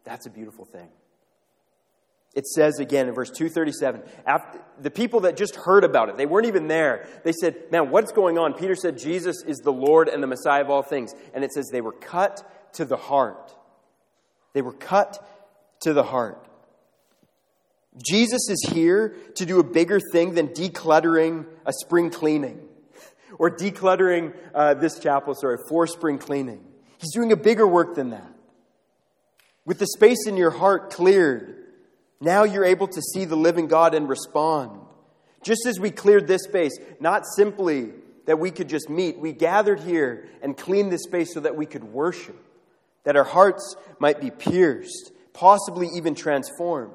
That's 0.04 0.26
a 0.26 0.30
beautiful 0.30 0.64
thing. 0.64 0.88
It 2.34 2.46
says 2.46 2.78
again 2.78 3.08
in 3.08 3.14
verse 3.14 3.30
237, 3.30 4.02
after, 4.24 4.60
the 4.80 4.90
people 4.90 5.20
that 5.20 5.36
just 5.36 5.56
heard 5.56 5.82
about 5.82 6.08
it, 6.08 6.16
they 6.16 6.26
weren't 6.26 6.46
even 6.46 6.68
there. 6.68 7.08
They 7.24 7.32
said, 7.32 7.56
Man, 7.72 7.90
what's 7.90 8.12
going 8.12 8.38
on? 8.38 8.54
Peter 8.54 8.76
said, 8.76 8.98
Jesus 8.98 9.42
is 9.44 9.58
the 9.58 9.72
Lord 9.72 10.08
and 10.08 10.22
the 10.22 10.28
Messiah 10.28 10.62
of 10.62 10.70
all 10.70 10.82
things. 10.82 11.12
And 11.34 11.42
it 11.42 11.52
says 11.52 11.68
they 11.70 11.80
were 11.80 11.92
cut 11.92 12.48
to 12.74 12.84
the 12.84 12.96
heart. 12.96 13.54
They 14.52 14.62
were 14.62 14.72
cut 14.72 15.26
to 15.82 15.92
the 15.92 16.04
heart. 16.04 16.46
Jesus 18.04 18.48
is 18.48 18.70
here 18.72 19.16
to 19.34 19.44
do 19.44 19.58
a 19.58 19.64
bigger 19.64 19.98
thing 20.12 20.34
than 20.34 20.48
decluttering 20.48 21.46
a 21.66 21.72
spring 21.72 22.10
cleaning 22.10 22.60
or 23.38 23.50
decluttering 23.50 24.34
uh, 24.54 24.74
this 24.74 24.98
chapel, 25.00 25.34
sorry, 25.34 25.58
for 25.68 25.86
spring 25.86 26.18
cleaning. 26.18 26.64
He's 26.98 27.12
doing 27.12 27.32
a 27.32 27.36
bigger 27.36 27.66
work 27.66 27.96
than 27.96 28.10
that. 28.10 28.32
With 29.64 29.78
the 29.78 29.86
space 29.86 30.26
in 30.26 30.36
your 30.36 30.50
heart 30.50 30.90
cleared, 30.90 31.56
now 32.20 32.44
you're 32.44 32.64
able 32.64 32.88
to 32.88 33.00
see 33.00 33.24
the 33.24 33.36
living 33.36 33.66
God 33.66 33.94
and 33.94 34.08
respond. 34.08 34.80
Just 35.42 35.64
as 35.66 35.80
we 35.80 35.90
cleared 35.90 36.26
this 36.26 36.44
space, 36.44 36.78
not 37.00 37.24
simply 37.26 37.92
that 38.26 38.38
we 38.38 38.50
could 38.50 38.68
just 38.68 38.90
meet, 38.90 39.18
we 39.18 39.32
gathered 39.32 39.80
here 39.80 40.28
and 40.42 40.56
cleaned 40.56 40.92
this 40.92 41.02
space 41.02 41.32
so 41.32 41.40
that 41.40 41.56
we 41.56 41.64
could 41.64 41.84
worship, 41.84 42.36
that 43.04 43.16
our 43.16 43.24
hearts 43.24 43.74
might 43.98 44.20
be 44.20 44.30
pierced, 44.30 45.12
possibly 45.32 45.88
even 45.94 46.14
transformed. 46.14 46.92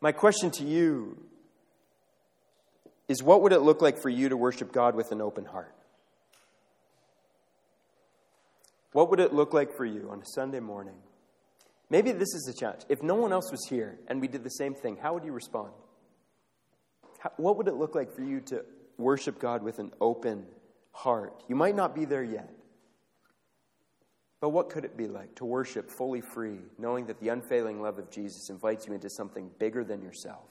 My 0.00 0.12
question 0.12 0.50
to 0.52 0.64
you 0.64 1.16
is 3.08 3.22
what 3.22 3.42
would 3.42 3.52
it 3.52 3.60
look 3.60 3.80
like 3.80 3.98
for 3.98 4.10
you 4.10 4.28
to 4.28 4.36
worship 4.36 4.72
God 4.72 4.94
with 4.94 5.10
an 5.12 5.20
open 5.20 5.46
heart? 5.46 5.74
What 8.92 9.08
would 9.10 9.20
it 9.20 9.32
look 9.32 9.54
like 9.54 9.74
for 9.74 9.86
you 9.86 10.08
on 10.10 10.20
a 10.20 10.26
Sunday 10.26 10.60
morning? 10.60 10.96
Maybe 11.92 12.10
this 12.12 12.34
is 12.34 12.44
the 12.46 12.54
challenge. 12.54 12.84
If 12.88 13.02
no 13.02 13.16
one 13.16 13.34
else 13.34 13.50
was 13.50 13.66
here 13.68 13.98
and 14.08 14.18
we 14.18 14.26
did 14.26 14.42
the 14.42 14.50
same 14.50 14.74
thing, 14.74 14.96
how 14.96 15.12
would 15.12 15.24
you 15.24 15.32
respond? 15.32 15.72
How, 17.18 17.30
what 17.36 17.58
would 17.58 17.68
it 17.68 17.74
look 17.74 17.94
like 17.94 18.16
for 18.16 18.22
you 18.22 18.40
to 18.46 18.64
worship 18.96 19.38
God 19.38 19.62
with 19.62 19.78
an 19.78 19.92
open 20.00 20.46
heart? 20.92 21.44
You 21.48 21.54
might 21.54 21.76
not 21.76 21.94
be 21.94 22.06
there 22.06 22.24
yet. 22.24 22.48
But 24.40 24.48
what 24.48 24.70
could 24.70 24.86
it 24.86 24.96
be 24.96 25.06
like 25.06 25.34
to 25.34 25.44
worship 25.44 25.90
fully 25.90 26.22
free, 26.22 26.60
knowing 26.78 27.06
that 27.06 27.20
the 27.20 27.28
unfailing 27.28 27.82
love 27.82 27.98
of 27.98 28.10
Jesus 28.10 28.48
invites 28.48 28.86
you 28.86 28.94
into 28.94 29.10
something 29.10 29.50
bigger 29.58 29.84
than 29.84 30.00
yourself? 30.00 30.48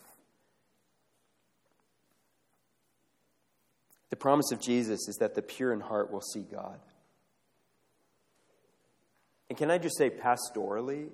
The 4.11 4.15
promise 4.15 4.51
of 4.51 4.61
Jesus 4.61 5.07
is 5.07 5.15
that 5.19 5.33
the 5.33 5.41
pure 5.41 5.73
in 5.73 5.79
heart 5.79 6.11
will 6.11 6.21
see 6.21 6.43
God. 6.43 6.79
And 9.49 9.57
can 9.57 9.71
I 9.71 9.79
just 9.79 9.97
say, 9.97 10.11
pastorally, 10.11 11.09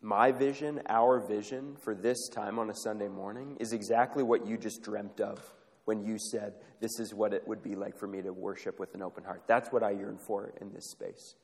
my 0.00 0.30
vision, 0.32 0.80
our 0.88 1.18
vision 1.20 1.76
for 1.82 1.94
this 1.94 2.28
time 2.28 2.58
on 2.58 2.70
a 2.70 2.74
Sunday 2.74 3.08
morning 3.08 3.56
is 3.58 3.72
exactly 3.72 4.22
what 4.22 4.46
you 4.46 4.56
just 4.56 4.82
dreamt 4.82 5.20
of 5.20 5.40
when 5.86 6.04
you 6.04 6.18
said, 6.18 6.54
This 6.80 7.00
is 7.00 7.14
what 7.14 7.32
it 7.32 7.46
would 7.48 7.62
be 7.62 7.74
like 7.74 7.98
for 7.98 8.06
me 8.06 8.22
to 8.22 8.32
worship 8.32 8.78
with 8.78 8.94
an 8.94 9.02
open 9.02 9.24
heart. 9.24 9.42
That's 9.46 9.70
what 9.70 9.82
I 9.82 9.90
yearn 9.90 10.18
for 10.18 10.52
in 10.60 10.72
this 10.72 10.90
space. 10.90 11.34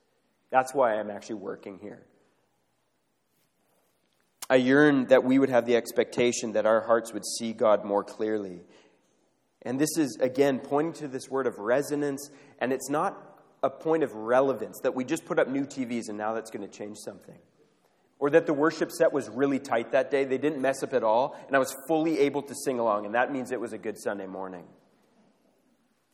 That's 0.51 0.73
why 0.73 0.95
I'm 0.95 1.11
actually 1.11 1.37
working 1.37 1.79
here. 1.81 2.07
I 4.49 4.57
yearn 4.57 5.07
that 5.07 5.25
we 5.25 5.39
would 5.39 5.49
have 5.49 5.65
the 5.65 5.75
expectation 5.75 6.53
that 6.53 6.67
our 6.67 6.83
hearts 6.83 7.13
would 7.13 7.25
see 7.25 7.55
God 7.55 7.85
more 7.85 8.05
clearly. 8.05 8.61
And 9.63 9.81
this 9.81 9.97
is, 9.97 10.19
again, 10.21 10.59
pointing 10.59 10.93
to 11.01 11.09
this 11.09 11.31
word 11.31 11.47
of 11.47 11.59
resonance, 11.59 12.31
and 12.59 12.73
it's 12.73 12.91
not 12.91 13.41
a 13.63 13.71
point 13.71 14.03
of 14.03 14.15
relevance 14.15 14.79
that 14.83 14.95
we 14.95 15.05
just 15.05 15.25
put 15.25 15.39
up 15.39 15.49
new 15.49 15.65
TVs 15.65 16.11
and 16.11 16.19
now 16.19 16.35
that's 16.35 16.51
going 16.51 16.69
to 16.69 16.79
change 16.79 16.99
something. 16.99 17.39
Or 18.25 18.31
that 18.31 18.47
the 18.47 18.55
worship 18.55 18.91
set 18.91 19.13
was 19.13 19.29
really 19.29 19.59
tight 19.59 19.93
that 19.93 20.11
day, 20.11 20.25
they 20.25 20.39
didn't 20.39 20.63
mess 20.63 20.83
up 20.83 20.95
at 20.95 21.05
all, 21.05 21.39
and 21.47 21.55
I 21.55 21.59
was 21.59 21.77
fully 21.87 22.21
able 22.21 22.41
to 22.41 22.55
sing 22.55 22.79
along, 22.79 23.05
and 23.05 23.15
that 23.15 23.31
means 23.31 23.53
it 23.53 23.61
was 23.61 23.75
a 23.75 23.77
good 23.79 23.99
Sunday 23.99 24.27
morning. 24.27 24.65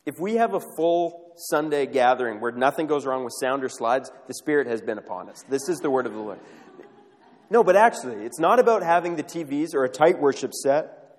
If 0.05 0.19
we 0.19 0.35
have 0.35 0.53
a 0.53 0.59
full 0.75 1.31
Sunday 1.37 1.85
gathering 1.85 2.41
where 2.41 2.51
nothing 2.51 2.87
goes 2.87 3.05
wrong 3.05 3.23
with 3.23 3.31
sound 3.39 3.63
or 3.63 3.69
slides, 3.69 4.11
the 4.27 4.33
Spirit 4.33 4.67
has 4.67 4.81
been 4.81 4.97
upon 4.97 5.29
us. 5.29 5.45
This 5.47 5.69
is 5.69 5.79
the 5.79 5.89
word 5.89 6.05
of 6.05 6.11
the 6.11 6.19
Lord. 6.19 6.39
No, 7.49 7.63
but 7.63 7.77
actually, 7.77 8.25
it's 8.25 8.39
not 8.39 8.59
about 8.59 8.83
having 8.83 9.15
the 9.15 9.23
TVs 9.23 9.73
or 9.73 9.85
a 9.85 9.89
tight 9.89 10.19
worship 10.19 10.51
set. 10.53 11.15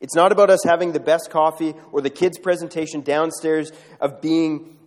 It's 0.00 0.14
not 0.14 0.30
about 0.30 0.50
us 0.50 0.60
having 0.64 0.92
the 0.92 1.00
best 1.00 1.30
coffee 1.30 1.74
or 1.90 2.00
the 2.00 2.10
kids' 2.10 2.38
presentation 2.38 3.00
downstairs 3.00 3.72
of 4.00 4.20
being 4.20 4.77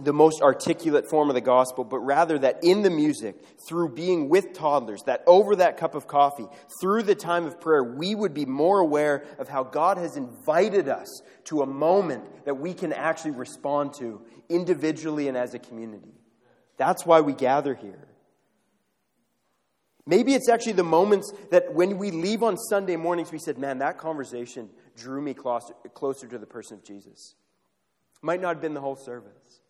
the 0.00 0.12
most 0.12 0.40
articulate 0.40 1.08
form 1.08 1.28
of 1.28 1.34
the 1.34 1.40
gospel, 1.40 1.84
but 1.84 1.98
rather 1.98 2.38
that 2.38 2.58
in 2.62 2.82
the 2.82 2.90
music, 2.90 3.36
through 3.68 3.90
being 3.90 4.28
with 4.28 4.52
toddlers, 4.52 5.02
that 5.04 5.22
over 5.26 5.56
that 5.56 5.76
cup 5.76 5.94
of 5.94 6.06
coffee, 6.06 6.46
through 6.80 7.02
the 7.02 7.14
time 7.14 7.46
of 7.46 7.60
prayer, 7.60 7.84
we 7.84 8.14
would 8.14 8.32
be 8.32 8.46
more 8.46 8.80
aware 8.80 9.24
of 9.38 9.48
how 9.48 9.62
God 9.62 9.98
has 9.98 10.16
invited 10.16 10.88
us 10.88 11.22
to 11.44 11.62
a 11.62 11.66
moment 11.66 12.44
that 12.46 12.54
we 12.54 12.72
can 12.72 12.92
actually 12.92 13.32
respond 13.32 13.94
to 13.94 14.22
individually 14.48 15.28
and 15.28 15.36
as 15.36 15.54
a 15.54 15.58
community. 15.58 16.14
That's 16.78 17.04
why 17.04 17.20
we 17.20 17.34
gather 17.34 17.74
here. 17.74 18.08
Maybe 20.04 20.34
it's 20.34 20.48
actually 20.48 20.72
the 20.72 20.82
moments 20.82 21.32
that 21.50 21.74
when 21.74 21.96
we 21.96 22.10
leave 22.10 22.42
on 22.42 22.56
Sunday 22.56 22.96
mornings, 22.96 23.30
we 23.30 23.38
said, 23.38 23.56
Man, 23.56 23.78
that 23.78 23.98
conversation 23.98 24.68
drew 24.96 25.20
me 25.20 25.32
closer, 25.32 25.74
closer 25.94 26.26
to 26.26 26.38
the 26.38 26.46
person 26.46 26.78
of 26.78 26.84
Jesus. 26.84 27.36
Might 28.20 28.40
not 28.40 28.56
have 28.56 28.60
been 28.60 28.74
the 28.74 28.80
whole 28.80 28.96
service 28.96 29.61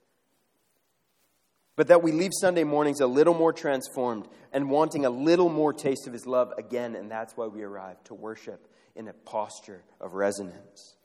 but 1.77 1.89
that 1.89 2.03
we 2.03 2.13
leave 2.13 2.33
Sunday 2.41 2.65
mornings 2.65 3.01
a 3.01 3.07
little 3.07 3.35
more 3.35 3.53
transformed 3.53 4.29
and 4.53 4.69
wanting 4.69 5.05
a 5.05 5.11
little 5.11 5.49
more 5.49 5.73
taste 5.73 6.07
of 6.07 6.13
His 6.13 6.27
love 6.27 6.53
again, 6.59 6.95
and 6.95 7.11
that's 7.11 7.37
why 7.37 7.47
we 7.47 7.63
arrive 7.63 8.03
to 8.05 8.15
worship 8.15 8.69
in 8.95 9.09
a 9.09 9.13
posture 9.13 9.83
of 10.01 10.15
resonance. 10.15 10.97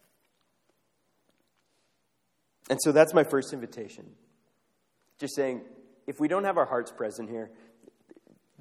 And 2.70 2.80
so 2.82 2.92
that's 2.92 3.14
my 3.14 3.24
first 3.24 3.54
invitation. 3.54 4.06
Just 5.20 5.36
saying, 5.36 5.62
if 6.06 6.20
we 6.20 6.28
don't 6.28 6.44
have 6.44 6.58
our 6.58 6.66
hearts 6.66 6.92
present 6.92 7.30
here, 7.30 7.50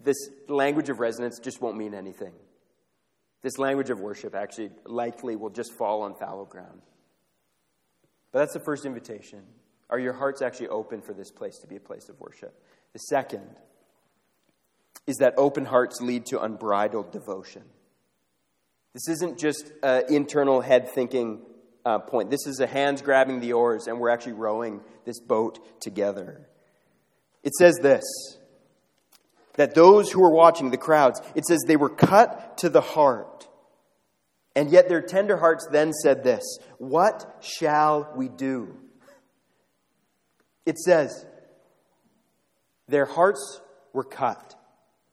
this 0.02 0.16
language 0.48 0.88
of 0.88 1.00
resonance 1.00 1.40
just 1.40 1.60
won't 1.60 1.76
mean 1.76 1.92
anything. 1.92 2.32
This 3.42 3.58
language 3.58 3.90
of 3.90 4.00
worship 4.00 4.34
actually 4.34 4.70
likely 4.84 5.36
will 5.36 5.50
just 5.50 5.72
fall 5.76 6.02
on 6.02 6.14
fallow 6.14 6.44
ground. 6.44 6.82
But 8.32 8.40
that's 8.40 8.54
the 8.54 8.60
first 8.60 8.84
invitation. 8.84 9.42
Are 9.88 9.98
your 9.98 10.12
hearts 10.12 10.42
actually 10.42 10.68
open 10.68 11.00
for 11.00 11.12
this 11.12 11.30
place 11.30 11.58
to 11.58 11.66
be 11.66 11.76
a 11.76 11.80
place 11.80 12.08
of 12.08 12.18
worship? 12.18 12.60
The 12.92 12.98
second 12.98 13.56
is 15.06 15.16
that 15.16 15.34
open 15.36 15.64
hearts 15.64 16.00
lead 16.00 16.26
to 16.26 16.40
unbridled 16.40 17.12
devotion. 17.12 17.62
This 18.92 19.08
isn't 19.08 19.38
just 19.38 19.72
an 19.82 20.04
internal 20.08 20.60
head 20.60 20.88
thinking 20.88 21.42
uh, 21.84 22.00
point. 22.00 22.30
This 22.30 22.46
is 22.46 22.58
a 22.60 22.66
hands 22.66 23.02
grabbing 23.02 23.40
the 23.40 23.52
oars, 23.52 23.86
and 23.86 24.00
we're 24.00 24.08
actually 24.08 24.32
rowing 24.32 24.80
this 25.04 25.20
boat 25.20 25.80
together. 25.80 26.48
It 27.44 27.54
says 27.54 27.78
this 27.80 28.02
that 29.54 29.74
those 29.74 30.10
who 30.10 30.20
were 30.20 30.30
watching, 30.30 30.70
the 30.70 30.76
crowds, 30.76 31.20
it 31.34 31.44
says 31.46 31.60
they 31.66 31.76
were 31.76 31.88
cut 31.88 32.58
to 32.58 32.68
the 32.68 32.80
heart. 32.80 33.48
And 34.54 34.70
yet 34.70 34.88
their 34.88 35.02
tender 35.02 35.36
hearts 35.36 35.68
then 35.70 35.92
said 35.92 36.24
this 36.24 36.58
What 36.78 37.38
shall 37.40 38.12
we 38.16 38.28
do? 38.28 38.76
It 40.66 40.78
says, 40.78 41.24
Their 42.88 43.06
hearts 43.06 43.60
were 43.94 44.04
cut. 44.04 44.54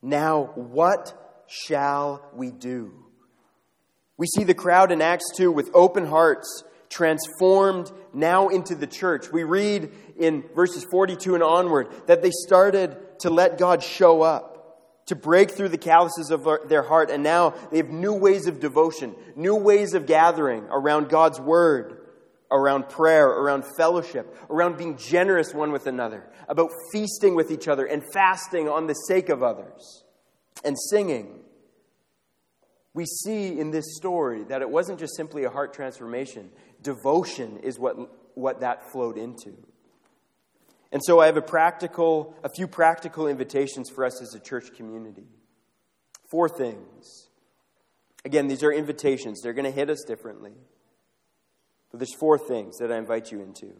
Now, 0.01 0.51
what 0.55 1.13
shall 1.47 2.27
we 2.33 2.51
do? 2.51 2.91
We 4.17 4.27
see 4.27 4.43
the 4.43 4.53
crowd 4.53 4.91
in 4.91 5.01
Acts 5.01 5.31
2 5.37 5.51
with 5.51 5.69
open 5.73 6.05
hearts 6.05 6.63
transformed 6.89 7.91
now 8.13 8.49
into 8.49 8.75
the 8.75 8.85
church. 8.85 9.31
We 9.31 9.43
read 9.43 9.91
in 10.19 10.43
verses 10.55 10.85
42 10.91 11.33
and 11.35 11.43
onward 11.43 11.87
that 12.07 12.21
they 12.21 12.31
started 12.31 12.97
to 13.21 13.29
let 13.29 13.57
God 13.57 13.81
show 13.81 14.21
up, 14.21 15.05
to 15.07 15.15
break 15.15 15.51
through 15.51 15.69
the 15.69 15.77
calluses 15.77 16.29
of 16.29 16.47
their 16.67 16.83
heart, 16.83 17.09
and 17.09 17.23
now 17.23 17.55
they 17.71 17.77
have 17.77 17.89
new 17.89 18.13
ways 18.13 18.47
of 18.47 18.59
devotion, 18.59 19.15
new 19.35 19.55
ways 19.55 19.93
of 19.93 20.05
gathering 20.05 20.65
around 20.69 21.09
God's 21.09 21.39
word 21.39 22.02
around 22.53 22.87
prayer, 22.87 23.27
around 23.27 23.65
fellowship, 23.75 24.37
around 24.49 24.77
being 24.77 24.95
generous 24.95 25.53
one 25.53 25.71
with 25.71 25.87
another, 25.87 26.23
about 26.47 26.69
feasting 26.91 27.35
with 27.35 27.51
each 27.51 27.67
other 27.67 27.85
and 27.85 28.03
fasting 28.13 28.69
on 28.69 28.87
the 28.87 28.93
sake 28.93 29.29
of 29.29 29.41
others, 29.41 30.03
and 30.63 30.77
singing. 30.89 31.39
We 32.93 33.05
see 33.05 33.59
in 33.59 33.71
this 33.71 33.97
story 33.97 34.43
that 34.45 34.61
it 34.61 34.69
wasn't 34.69 34.99
just 34.99 35.15
simply 35.17 35.43
a 35.43 35.49
heart 35.49 35.73
transformation, 35.73 36.51
devotion 36.81 37.57
is 37.63 37.79
what, 37.79 37.95
what 38.37 38.59
that 38.59 38.91
flowed 38.91 39.17
into. 39.17 39.57
And 40.91 41.01
so 41.03 41.19
I 41.19 41.25
have 41.25 41.37
a 41.37 41.41
practical, 41.41 42.35
a 42.43 42.49
few 42.49 42.67
practical 42.67 43.27
invitations 43.27 43.89
for 43.89 44.05
us 44.05 44.21
as 44.21 44.35
a 44.35 44.39
church 44.39 44.75
community. 44.75 45.25
Four 46.29 46.47
things. 46.47 47.29
Again, 48.23 48.47
these 48.47 48.63
are 48.63 48.71
invitations. 48.71 49.41
They're 49.41 49.53
going 49.53 49.65
to 49.65 49.71
hit 49.71 49.89
us 49.89 50.03
differently. 50.07 50.51
But 51.93 51.99
there's 51.99 52.15
four 52.15 52.39
things 52.39 52.79
that 52.79 52.91
I 52.91 52.97
invite 52.97 53.31
you 53.31 53.39
into. 53.39 53.71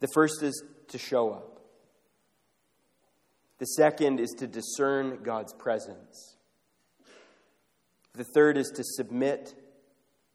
The 0.00 0.08
first 0.14 0.42
is 0.42 0.64
to 0.88 0.96
show 0.96 1.30
up. 1.30 1.60
The 3.58 3.66
second 3.66 4.18
is 4.18 4.30
to 4.38 4.46
discern 4.46 5.22
God's 5.22 5.52
presence. 5.52 6.38
The 8.14 8.24
third 8.24 8.56
is 8.56 8.72
to 8.76 8.82
submit 8.82 9.54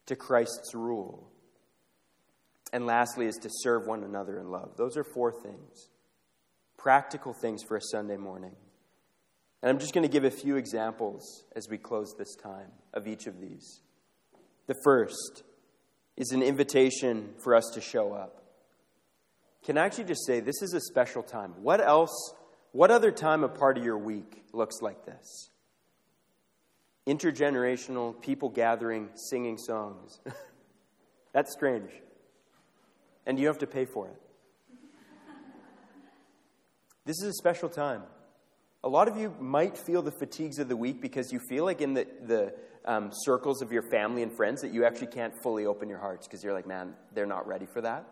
to 0.06 0.16
Christ's 0.16 0.76
rule. 0.76 1.32
And 2.72 2.86
lastly, 2.86 3.26
is 3.26 3.38
to 3.38 3.50
serve 3.52 3.88
one 3.88 4.04
another 4.04 4.40
in 4.40 4.52
love. 4.52 4.78
Those 4.78 4.98
are 4.98 5.04
four 5.04 5.32
things, 5.32 5.90
practical 6.78 7.34
things 7.34 7.64
for 7.64 7.76
a 7.76 7.82
Sunday 7.82 8.18
morning. 8.18 8.56
And 9.64 9.72
I'm 9.72 9.80
just 9.80 9.96
going 9.96 10.08
to 10.08 10.12
give 10.12 10.26
a 10.26 10.32
few 10.32 10.58
examples 10.58 11.44
as 11.56 11.68
we 11.68 11.80
close 11.80 12.14
this 12.16 12.36
time 12.36 12.70
of 12.94 13.08
each 13.08 13.26
of 13.26 13.42
these. 13.42 13.82
The 14.68 14.76
first 14.84 15.42
is 16.18 16.32
an 16.32 16.42
invitation 16.42 17.34
for 17.44 17.56
us 17.56 17.72
to 17.74 17.82
show 17.82 18.14
up. 18.14 18.42
Can 19.66 19.78
I 19.78 19.86
actually 19.86 20.06
just 20.06 20.26
say 20.26 20.40
this 20.40 20.62
is 20.62 20.74
a 20.74 20.80
special 20.80 21.24
time? 21.24 21.54
What 21.62 21.82
else, 21.82 22.34
what 22.72 22.92
other 22.92 23.12
time 23.12 23.44
a 23.44 23.50
part 23.50 23.78
of 23.78 23.84
your 23.84 23.98
week 23.98 24.44
looks 24.54 24.82
like 24.82 25.06
this? 25.06 25.50
Intergenerational 27.08 28.20
people 28.22 28.50
gathering, 28.50 29.10
singing 29.16 29.58
songs. 29.58 30.20
That's 31.34 31.52
strange. 31.52 31.90
And 33.26 33.40
you 33.40 33.48
have 33.48 33.58
to 33.60 33.68
pay 33.68 33.86
for 33.86 34.08
it. 34.08 34.22
This 37.06 37.22
is 37.22 37.30
a 37.30 37.34
special 37.34 37.70
time. 37.70 38.04
A 38.84 38.90
lot 38.90 39.08
of 39.08 39.18
you 39.18 39.34
might 39.40 39.78
feel 39.78 40.04
the 40.04 40.12
fatigues 40.12 40.60
of 40.60 40.70
the 40.70 40.78
week 40.78 41.02
because 41.02 41.32
you 41.32 41.40
feel 41.40 41.66
like 41.66 41.82
in 41.82 41.96
the, 41.96 42.08
the 42.26 42.54
um, 42.86 43.10
circles 43.12 43.62
of 43.62 43.72
your 43.72 43.82
family 43.82 44.24
and 44.24 44.36
friends 44.36 44.62
that 44.62 44.74
you 44.74 44.86
actually 44.86 45.08
can't 45.08 45.34
fully 45.42 45.66
open 45.66 45.90
your 45.90 46.00
hearts 46.00 46.28
because 46.28 46.44
you're 46.44 46.54
like, 46.54 46.68
man, 46.68 46.94
they're 47.14 47.26
not 47.26 47.48
ready 47.48 47.66
for 47.66 47.82
that. 47.82 48.06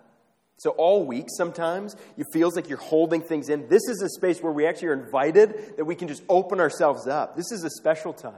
So, 0.57 0.71
all 0.71 1.05
week 1.05 1.25
sometimes, 1.29 1.95
it 2.17 2.25
feels 2.31 2.55
like 2.55 2.69
you're 2.69 2.77
holding 2.77 3.21
things 3.21 3.49
in. 3.49 3.67
This 3.67 3.81
is 3.89 4.01
a 4.01 4.09
space 4.09 4.41
where 4.41 4.51
we 4.51 4.65
actually 4.67 4.89
are 4.89 4.93
invited 4.93 5.77
that 5.77 5.85
we 5.85 5.95
can 5.95 6.07
just 6.07 6.23
open 6.29 6.59
ourselves 6.59 7.07
up. 7.07 7.35
This 7.35 7.51
is 7.51 7.63
a 7.63 7.69
special 7.71 8.13
time. 8.13 8.33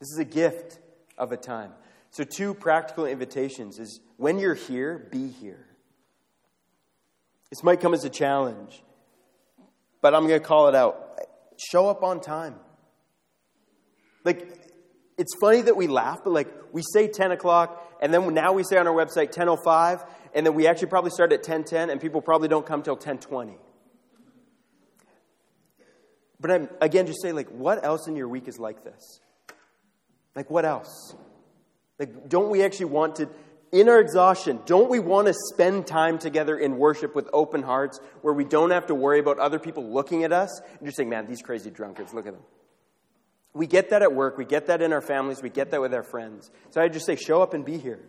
This 0.00 0.08
is 0.08 0.18
a 0.18 0.24
gift 0.24 0.78
of 1.18 1.30
a 1.30 1.36
time. 1.36 1.72
So, 2.10 2.24
two 2.24 2.54
practical 2.54 3.06
invitations 3.06 3.78
is 3.78 4.00
when 4.16 4.38
you're 4.38 4.54
here, 4.54 5.06
be 5.10 5.28
here. 5.28 5.66
This 7.50 7.62
might 7.62 7.80
come 7.80 7.92
as 7.92 8.04
a 8.04 8.10
challenge, 8.10 8.82
but 10.00 10.14
I'm 10.14 10.26
going 10.26 10.40
to 10.40 10.46
call 10.46 10.68
it 10.68 10.74
out. 10.74 11.20
Show 11.70 11.88
up 11.88 12.02
on 12.02 12.20
time. 12.20 12.54
Like, 14.24 14.71
it's 15.22 15.36
funny 15.40 15.62
that 15.62 15.76
we 15.76 15.86
laugh, 15.86 16.24
but 16.24 16.32
like 16.32 16.48
we 16.72 16.82
say 16.82 17.06
10 17.06 17.30
o'clock, 17.30 17.80
and 18.02 18.12
then 18.12 18.34
now 18.34 18.52
we 18.52 18.64
say 18.64 18.76
on 18.76 18.88
our 18.88 18.92
website 18.92 19.32
10.05, 19.32 20.04
and 20.34 20.44
then 20.44 20.54
we 20.54 20.66
actually 20.66 20.88
probably 20.88 21.12
start 21.12 21.32
at 21.32 21.44
10.10, 21.44 21.92
and 21.92 22.00
people 22.00 22.20
probably 22.20 22.48
don't 22.48 22.66
come 22.66 22.82
till 22.82 22.96
10.20. 22.96 23.54
But 26.40 26.50
I'm, 26.50 26.68
again, 26.80 27.06
just 27.06 27.22
say, 27.22 27.30
like, 27.30 27.48
what 27.50 27.84
else 27.84 28.08
in 28.08 28.16
your 28.16 28.26
week 28.26 28.48
is 28.48 28.58
like 28.58 28.82
this? 28.82 29.20
Like, 30.34 30.50
what 30.50 30.64
else? 30.64 31.14
Like, 32.00 32.28
don't 32.28 32.50
we 32.50 32.64
actually 32.64 32.86
want 32.86 33.14
to, 33.16 33.28
in 33.70 33.88
our 33.88 34.00
exhaustion, 34.00 34.58
don't 34.66 34.90
we 34.90 34.98
want 34.98 35.28
to 35.28 35.34
spend 35.54 35.86
time 35.86 36.18
together 36.18 36.58
in 36.58 36.78
worship 36.78 37.14
with 37.14 37.28
open 37.32 37.62
hearts 37.62 38.00
where 38.22 38.34
we 38.34 38.44
don't 38.44 38.72
have 38.72 38.86
to 38.86 38.94
worry 38.96 39.20
about 39.20 39.38
other 39.38 39.60
people 39.60 39.88
looking 39.88 40.24
at 40.24 40.32
us 40.32 40.60
and 40.80 40.84
just 40.84 40.96
saying, 40.96 41.08
man, 41.08 41.28
these 41.28 41.42
crazy 41.42 41.70
drunkards, 41.70 42.12
look 42.12 42.26
at 42.26 42.32
them. 42.32 42.42
We 43.54 43.66
get 43.66 43.90
that 43.90 44.02
at 44.02 44.14
work. 44.14 44.38
We 44.38 44.44
get 44.44 44.66
that 44.66 44.80
in 44.80 44.92
our 44.92 45.00
families. 45.00 45.42
We 45.42 45.50
get 45.50 45.70
that 45.72 45.80
with 45.80 45.92
our 45.92 46.02
friends. 46.02 46.50
So 46.70 46.80
I 46.80 46.88
just 46.88 47.06
say, 47.06 47.16
show 47.16 47.42
up 47.42 47.54
and 47.54 47.64
be 47.64 47.78
here. 47.78 48.00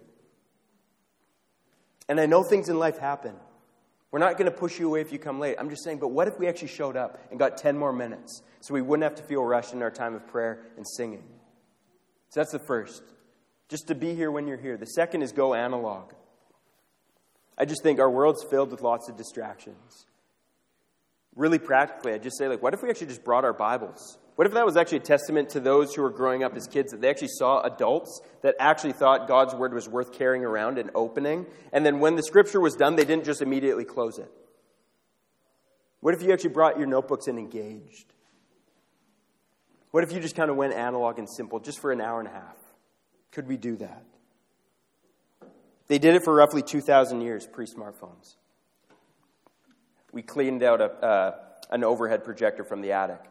And 2.08 2.20
I 2.20 2.26
know 2.26 2.44
things 2.44 2.70
in 2.70 2.80
life 2.80 2.98
happen. 2.98 3.36
We're 4.12 4.20
not 4.20 4.38
going 4.38 4.46
to 4.46 4.58
push 4.58 4.80
you 4.80 4.88
away 4.88 5.02
if 5.02 5.12
you 5.12 5.20
come 5.20 5.40
late. 5.40 5.56
I'm 5.60 5.70
just 5.70 5.84
saying, 5.84 5.98
but 5.98 6.10
what 6.10 6.28
if 6.28 6.38
we 6.38 6.48
actually 6.48 6.68
showed 6.68 6.96
up 6.96 7.20
and 7.32 7.40
got 7.40 7.58
10 7.58 7.78
more 7.78 7.92
minutes 7.92 8.44
so 8.62 8.74
we 8.74 8.82
wouldn't 8.82 9.04
have 9.04 9.16
to 9.16 9.24
feel 9.24 9.44
rushed 9.44 9.74
in 9.74 9.82
our 9.82 9.90
time 9.90 10.14
of 10.14 10.28
prayer 10.28 10.66
and 10.78 10.88
singing? 10.88 11.24
So 12.30 12.40
that's 12.40 12.52
the 12.52 12.60
first. 12.60 13.02
Just 13.70 13.88
to 13.88 13.96
be 13.96 14.14
here 14.14 14.30
when 14.30 14.48
you're 14.48 14.58
here. 14.58 14.78
The 14.78 14.86
second 14.86 15.24
is 15.24 15.32
go 15.32 15.54
analog. 15.54 16.14
I 17.58 17.66
just 17.66 17.84
think 17.84 18.00
our 18.00 18.10
world's 18.10 18.44
filled 18.44 18.72
with 18.72 18.82
lots 18.82 19.10
of 19.10 19.18
distractions. 19.18 20.06
Really 21.36 21.60
practically, 21.60 22.14
I 22.14 22.20
just 22.20 22.38
say, 22.38 22.48
like, 22.48 22.62
what 22.62 22.74
if 22.74 22.84
we 22.84 22.90
actually 22.90 23.08
just 23.08 23.24
brought 23.24 23.44
our 23.46 23.54
Bibles? 23.54 24.20
What 24.36 24.48
if 24.48 24.54
that 24.54 24.66
was 24.66 24.78
actually 24.78 24.98
a 24.98 25.02
testament 25.02 25.50
to 25.50 25.60
those 25.60 25.94
who 25.94 26.02
were 26.02 26.10
growing 26.10 26.44
up 26.44 26.56
as 26.56 26.68
kids 26.68 26.92
that 26.92 27.02
they 27.02 27.10
actually 27.10 27.30
saw 27.30 27.62
adults 27.62 28.22
that 28.42 28.56
actually 28.60 28.94
thought 28.94 29.28
God's 29.28 29.54
word 29.54 29.74
was 29.74 29.88
worth 29.88 30.12
carrying 30.12 30.44
around 30.44 30.80
and 30.80 30.90
opening? 30.96 31.46
And 31.72 31.86
then 31.86 32.00
when 32.00 32.16
the 32.16 32.24
scripture 32.24 32.60
was 32.60 32.76
done, 32.76 32.96
they 32.96 33.06
didn't 33.06 33.26
just 33.26 33.42
immediately 33.42 33.86
close 33.86 34.18
it. 34.18 34.32
What 36.00 36.16
if 36.16 36.24
you 36.24 36.34
actually 36.34 36.50
brought 36.50 36.78
your 36.80 36.88
notebooks 36.88 37.28
and 37.28 37.38
engaged? 37.38 38.12
What 39.92 40.04
if 40.04 40.12
you 40.12 40.20
just 40.20 40.36
kind 40.36 40.50
of 40.50 40.58
went 40.58 40.74
analog 40.74 41.20
and 41.20 41.30
simple 41.30 41.60
just 41.60 41.80
for 41.80 41.92
an 41.92 42.02
hour 42.02 42.20
and 42.20 42.28
a 42.28 42.32
half? 42.32 42.58
Could 43.32 43.48
we 43.48 43.58
do 43.58 43.76
that? 43.78 44.04
They 45.88 46.00
did 46.00 46.16
it 46.16 46.24
for 46.24 46.34
roughly 46.34 46.64
2,000 46.64 47.22
years 47.22 47.46
pre 47.46 47.68
smartphones. 47.68 48.36
We 50.12 50.24
cleaned 50.24 50.64
out 50.64 50.82
a, 50.82 50.86
uh, 50.86 51.36
an 51.70 51.84
overhead 51.84 52.24
projector 52.24 52.64
from 52.64 52.82
the 52.82 52.94
attic. 52.94 53.22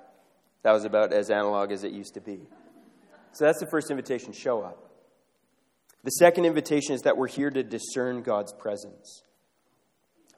That 0.63 0.73
was 0.73 0.85
about 0.85 1.13
as 1.13 1.31
analog 1.31 1.73
as 1.73 1.85
it 1.85 1.93
used 1.93 2.15
to 2.15 2.21
be. 2.21 2.41
So 3.33 3.45
that's 3.45 3.61
the 3.61 3.67
first 3.67 3.91
invitation 3.91 4.33
show 4.33 4.63
up. 4.63 4.91
The 6.05 6.11
second 6.11 6.45
invitation 6.45 6.95
is 6.95 7.03
that 7.03 7.17
we're 7.17 7.29
here 7.29 7.51
to 7.51 7.63
discern 7.63 8.23
God's 8.23 8.53
presence. 8.53 9.23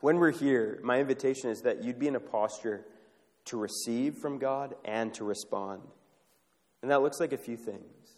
When 0.01 0.19
we're 0.19 0.31
here, 0.31 0.79
my 0.83 1.01
invitation 1.01 1.51
is 1.51 1.63
that 1.63 1.83
you'd 1.83 1.99
be 1.99 2.09
in 2.09 2.17
a 2.17 2.21
posture 2.21 2.85
to 3.47 3.57
receive 3.57 4.17
from 4.17 4.39
God 4.39 4.75
and 4.85 5.13
to 5.15 5.25
respond. 5.25 5.83
And 6.83 6.91
that 6.91 7.03
looks 7.03 7.21
like 7.21 7.33
a 7.33 7.39
few 7.39 7.57
things. 7.57 8.17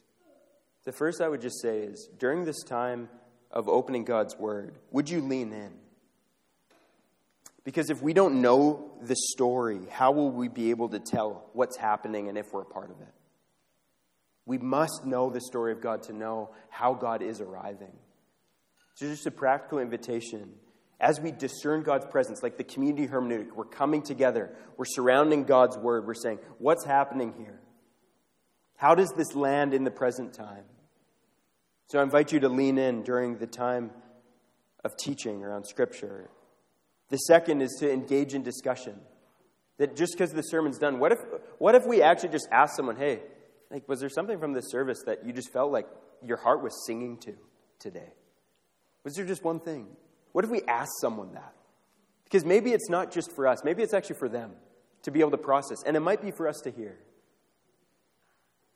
The 0.85 0.92
first 0.92 1.21
I 1.21 1.29
would 1.29 1.40
just 1.40 1.61
say 1.61 1.79
is 1.81 2.09
during 2.19 2.45
this 2.45 2.62
time 2.62 3.09
of 3.51 3.69
opening 3.69 4.05
God's 4.05 4.37
Word, 4.37 4.79
would 4.90 5.09
you 5.09 5.21
lean 5.21 5.53
in? 5.53 5.73
Because 7.67 7.91
if 7.91 8.01
we 8.01 8.13
don't 8.13 8.41
know 8.43 8.93
the 9.03 9.17
story, 9.17 9.81
how 9.91 10.13
will 10.13 10.31
we 10.31 10.47
be 10.47 10.71
able 10.71 10.89
to 10.91 11.01
tell 11.01 11.51
what's 11.53 11.77
happening 11.77 12.29
and 12.29 12.39
if 12.39 12.53
we're 12.53 12.63
a 12.63 12.65
part 12.65 12.93
of 12.93 13.01
it? 13.01 13.13
We 14.47 14.57
must 14.57 15.05
know 15.05 15.31
the 15.31 15.41
story 15.41 15.73
of 15.73 15.81
God 15.81 16.05
to 16.05 16.13
know 16.13 16.55
how 16.71 16.95
God 16.95 17.23
is 17.23 17.41
arriving. 17.41 17.93
So, 18.95 19.07
just 19.07 19.27
a 19.27 19.33
practical 19.33 19.81
invitation. 19.81 20.53
As 21.01 21.21
we 21.21 21.33
discern 21.33 21.83
God's 21.83 22.07
presence, 22.07 22.41
like 22.41 22.57
the 22.57 22.63
community 22.63 23.09
hermeneutic, 23.09 23.51
we're 23.57 23.65
coming 23.65 24.01
together, 24.01 24.55
we're 24.77 24.85
surrounding 24.85 25.43
God's 25.43 25.77
word, 25.77 26.07
we're 26.07 26.15
saying, 26.15 26.39
What's 26.59 26.85
happening 26.85 27.35
here? 27.37 27.59
How 28.77 28.95
does 28.95 29.13
this 29.17 29.35
land 29.35 29.75
in 29.75 29.83
the 29.83 29.91
present 29.91 30.35
time? 30.35 30.65
So, 31.89 31.99
I 31.99 32.05
invite 32.05 32.31
you 32.31 32.39
to 32.41 32.49
lean 32.49 32.79
in 32.79 33.03
during 33.03 33.39
the 33.39 33.49
time 33.49 33.91
of 34.85 34.97
teaching 34.97 35.43
around 35.43 35.65
Scripture 35.65 36.31
the 37.09 37.16
second 37.16 37.62
is 37.62 37.77
to 37.81 37.90
engage 37.90 38.35
in 38.35 38.42
discussion. 38.42 39.01
That 39.79 39.95
just 39.95 40.14
because 40.14 40.33
the 40.33 40.42
sermon's 40.42 40.79
done, 40.79 40.99
what 40.99 41.12
if, 41.12 41.19
what 41.59 41.75
if 41.75 41.87
we 41.87 42.03
actually 42.03 42.31
just 42.31 42.49
ask 42.51 42.77
someone, 42.77 42.97
hey, 42.97 43.21
like, 43.71 43.88
was 43.88 44.01
there 44.01 44.09
something 44.09 44.38
from 44.38 44.53
this 44.53 44.71
service 44.71 45.03
that 45.07 45.27
you 45.27 45.33
just 45.33 45.53
felt 45.53 45.71
like 45.71 45.87
your 46.23 46.38
heart 46.38 46.62
was 46.62 46.87
singing 46.87 47.19
to 47.19 47.35
today? 47.79 48.12
Was 49.05 49.14
there 49.14 49.27
just 49.27 49.45
one 49.45 49.61
thing? 49.61 49.87
What 50.33 50.45
if 50.45 50.51
we 50.51 50.62
ask 50.62 50.90
someone 51.01 51.35
that? 51.35 51.55
Because 52.25 52.45
maybe 52.45 52.73
it's 52.73 52.88
not 52.88 53.12
just 53.12 53.33
for 53.33 53.47
us, 53.47 53.62
maybe 53.64 53.83
it's 53.83 53.95
actually 53.95 54.16
for 54.16 54.29
them 54.29 54.53
to 55.03 55.11
be 55.11 55.21
able 55.21 55.31
to 55.31 55.38
process, 55.38 55.83
and 55.85 55.97
it 55.97 56.01
might 56.01 56.23
be 56.23 56.31
for 56.31 56.49
us 56.49 56.61
to 56.64 56.71
hear. 56.71 56.99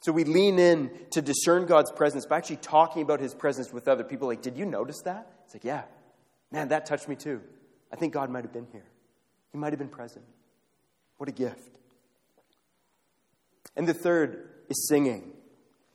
So 0.00 0.12
we 0.12 0.24
lean 0.24 0.58
in 0.58 0.90
to 1.10 1.20
discern 1.20 1.66
God's 1.66 1.92
presence 1.92 2.24
by 2.26 2.38
actually 2.38 2.56
talking 2.56 3.02
about 3.02 3.20
his 3.20 3.34
presence 3.34 3.72
with 3.72 3.88
other 3.88 4.04
people. 4.04 4.28
Like, 4.28 4.40
did 4.40 4.56
you 4.56 4.64
notice 4.64 5.02
that? 5.04 5.30
It's 5.44 5.54
like, 5.54 5.64
yeah, 5.64 5.82
man, 6.50 6.68
that 6.68 6.86
touched 6.86 7.08
me 7.08 7.16
too. 7.16 7.42
I 7.92 7.96
think 7.96 8.12
God 8.12 8.31
might 8.31 8.44
have 8.44 8.53
been 8.53 8.68
here. 8.72 8.85
He 9.53 9.59
might 9.59 9.72
have 9.72 9.79
been 9.79 9.88
present. 9.88 10.24
What 11.18 11.29
a 11.29 11.33
gift. 11.33 11.76
And 13.76 13.87
the 13.87 13.94
third 13.94 14.48
is 14.68 14.88
singing, 14.88 15.33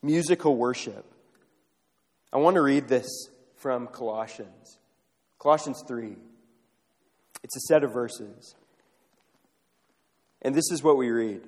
musical 0.01 0.55
worship. 0.55 1.05
I 2.31 2.37
want 2.37 2.55
to 2.55 2.61
read 2.61 2.87
this 2.87 3.07
from 3.55 3.87
Colossians. 3.87 4.77
Colossians 5.39 5.83
3. 5.87 6.15
It's 7.43 7.55
a 7.55 7.61
set 7.61 7.83
of 7.83 7.93
verses. 7.93 8.55
And 10.41 10.53
this 10.53 10.71
is 10.71 10.83
what 10.83 10.97
we 10.97 11.09
read. 11.09 11.41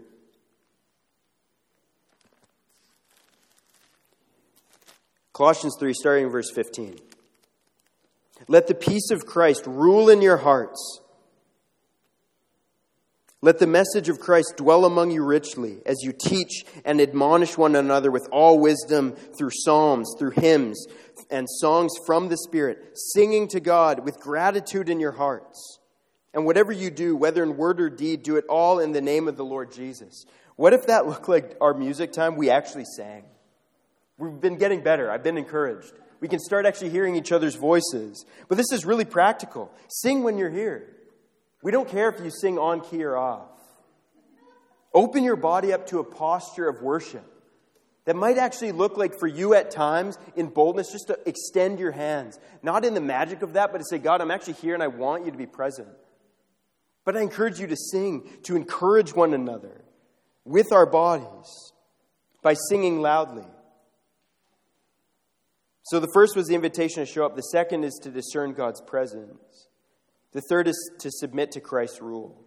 Colossians 5.33 5.75
3, 5.79 5.93
starting 5.93 6.25
in 6.25 6.31
verse 6.31 6.49
15. 6.51 6.97
Let 8.47 8.67
the 8.67 8.75
peace 8.75 9.11
of 9.11 9.25
Christ 9.25 9.63
rule 9.65 10.09
in 10.09 10.21
your 10.21 10.37
hearts. 10.37 11.01
Let 13.41 13.59
the 13.59 13.67
message 13.67 14.09
of 14.09 14.19
Christ 14.19 14.55
dwell 14.57 14.83
among 14.83 15.11
you 15.11 15.23
richly 15.23 15.77
as 15.85 15.97
you 16.01 16.11
teach 16.11 16.65
and 16.83 16.99
admonish 16.99 17.57
one 17.57 17.75
another 17.75 18.09
with 18.09 18.27
all 18.31 18.59
wisdom 18.59 19.15
through 19.37 19.51
psalms, 19.51 20.15
through 20.17 20.31
hymns, 20.31 20.87
and 21.29 21.47
songs 21.47 21.91
from 22.05 22.29
the 22.29 22.37
Spirit, 22.37 22.97
singing 23.13 23.47
to 23.49 23.59
God 23.59 24.03
with 24.03 24.19
gratitude 24.19 24.89
in 24.89 24.99
your 24.99 25.11
hearts. 25.11 25.79
And 26.33 26.45
whatever 26.45 26.71
you 26.71 26.89
do, 26.89 27.15
whether 27.15 27.43
in 27.43 27.57
word 27.57 27.79
or 27.79 27.89
deed, 27.89 28.23
do 28.23 28.37
it 28.37 28.45
all 28.49 28.79
in 28.79 28.91
the 28.91 29.01
name 29.01 29.27
of 29.27 29.37
the 29.37 29.45
Lord 29.45 29.71
Jesus. 29.71 30.25
What 30.55 30.73
if 30.73 30.87
that 30.87 31.05
looked 31.05 31.29
like 31.29 31.57
our 31.61 31.73
music 31.73 32.13
time? 32.13 32.37
We 32.37 32.49
actually 32.49 32.85
sang. 32.85 33.23
We've 34.17 34.41
been 34.41 34.57
getting 34.57 34.81
better. 34.81 35.11
I've 35.11 35.23
been 35.23 35.37
encouraged. 35.37 35.93
We 36.19 36.27
can 36.27 36.39
start 36.39 36.65
actually 36.65 36.89
hearing 36.89 37.15
each 37.15 37.31
other's 37.31 37.55
voices. 37.55 38.25
But 38.47 38.57
this 38.57 38.71
is 38.71 38.85
really 38.85 39.05
practical. 39.05 39.71
Sing 39.87 40.23
when 40.23 40.37
you're 40.37 40.49
here. 40.49 40.87
We 41.61 41.71
don't 41.71 41.87
care 41.87 42.09
if 42.09 42.23
you 42.23 42.31
sing 42.31 42.57
on 42.57 42.81
key 42.81 43.03
or 43.03 43.17
off. 43.17 43.49
Open 44.93 45.23
your 45.23 45.35
body 45.35 45.73
up 45.73 45.87
to 45.87 45.99
a 45.99 46.03
posture 46.03 46.67
of 46.67 46.81
worship 46.81 47.25
that 48.05 48.15
might 48.15 48.37
actually 48.37 48.71
look 48.71 48.97
like 48.97 49.19
for 49.19 49.27
you 49.27 49.53
at 49.53 49.69
times 49.69 50.17
in 50.35 50.47
boldness 50.47 50.91
just 50.91 51.07
to 51.07 51.19
extend 51.25 51.77
your 51.77 51.91
hands. 51.91 52.39
Not 52.63 52.85
in 52.85 52.93
the 52.93 53.01
magic 53.01 53.41
of 53.41 53.53
that, 53.53 53.71
but 53.71 53.79
to 53.79 53.83
say, 53.83 53.97
God, 53.97 54.21
I'm 54.21 54.31
actually 54.31 54.53
here 54.53 54.73
and 54.73 54.81
I 54.81 54.87
want 54.87 55.25
you 55.25 55.31
to 55.31 55.37
be 55.37 55.45
present. 55.45 55.89
But 57.03 57.17
I 57.17 57.21
encourage 57.21 57.59
you 57.59 57.67
to 57.67 57.75
sing, 57.75 58.29
to 58.43 58.55
encourage 58.55 59.13
one 59.13 59.33
another 59.33 59.81
with 60.45 60.71
our 60.71 60.85
bodies 60.85 61.73
by 62.41 62.55
singing 62.69 63.01
loudly. 63.01 63.43
So 65.89 66.01
the 66.01 66.09
first 66.13 66.35
was 66.35 66.47
the 66.47 66.55
invitation 66.55 67.05
to 67.05 67.09
show 67.09 67.25
up, 67.25 67.37
the 67.37 67.41
second 67.41 67.85
is 67.85 67.97
to 68.03 68.09
discern 68.09 68.51
God's 68.51 68.81
presence, 68.81 69.69
the 70.33 70.41
third 70.49 70.67
is 70.67 70.91
to 70.99 71.09
submit 71.09 71.51
to 71.51 71.61
Christ's 71.61 72.01
rule. 72.01 72.43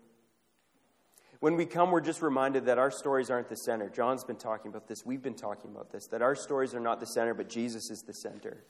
When 1.40 1.56
we 1.56 1.64
come, 1.64 1.90
we're 1.90 2.02
just 2.02 2.20
reminded 2.20 2.66
that 2.66 2.76
our 2.76 2.90
stories 2.90 3.30
aren't 3.30 3.48
the 3.48 3.56
center. 3.56 3.88
John's 3.88 4.24
been 4.24 4.36
talking 4.36 4.68
about 4.68 4.88
this. 4.88 5.06
We've 5.06 5.22
been 5.22 5.34
talking 5.34 5.70
about 5.70 5.90
this, 5.90 6.06
that 6.08 6.20
our 6.20 6.34
stories 6.34 6.74
are 6.74 6.80
not 6.80 7.00
the 7.00 7.06
center, 7.06 7.32
but 7.32 7.48
Jesus 7.48 7.90
is 7.90 8.04
the 8.06 8.12
center. 8.12 8.62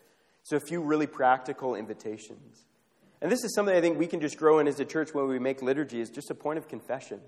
So, 0.45 0.57
a 0.57 0.61
few 0.61 0.81
really 0.81 1.09
practical 1.09 1.75
invitations. 1.75 2.67
And 3.21 3.31
this 3.31 3.43
is 3.43 3.53
something 3.57 3.75
I 3.75 3.81
think 3.81 3.99
we 3.99 4.07
can 4.07 4.21
just 4.21 4.37
grow 4.37 4.61
in 4.61 4.69
as 4.69 4.79
a 4.79 4.85
church 4.85 5.13
when 5.13 5.27
we 5.27 5.41
make 5.41 5.63
liturgy, 5.63 6.01
is 6.01 6.11
just 6.11 6.31
a 6.31 6.35
point 6.35 6.59
of 6.59 6.69
confession. 6.69 7.21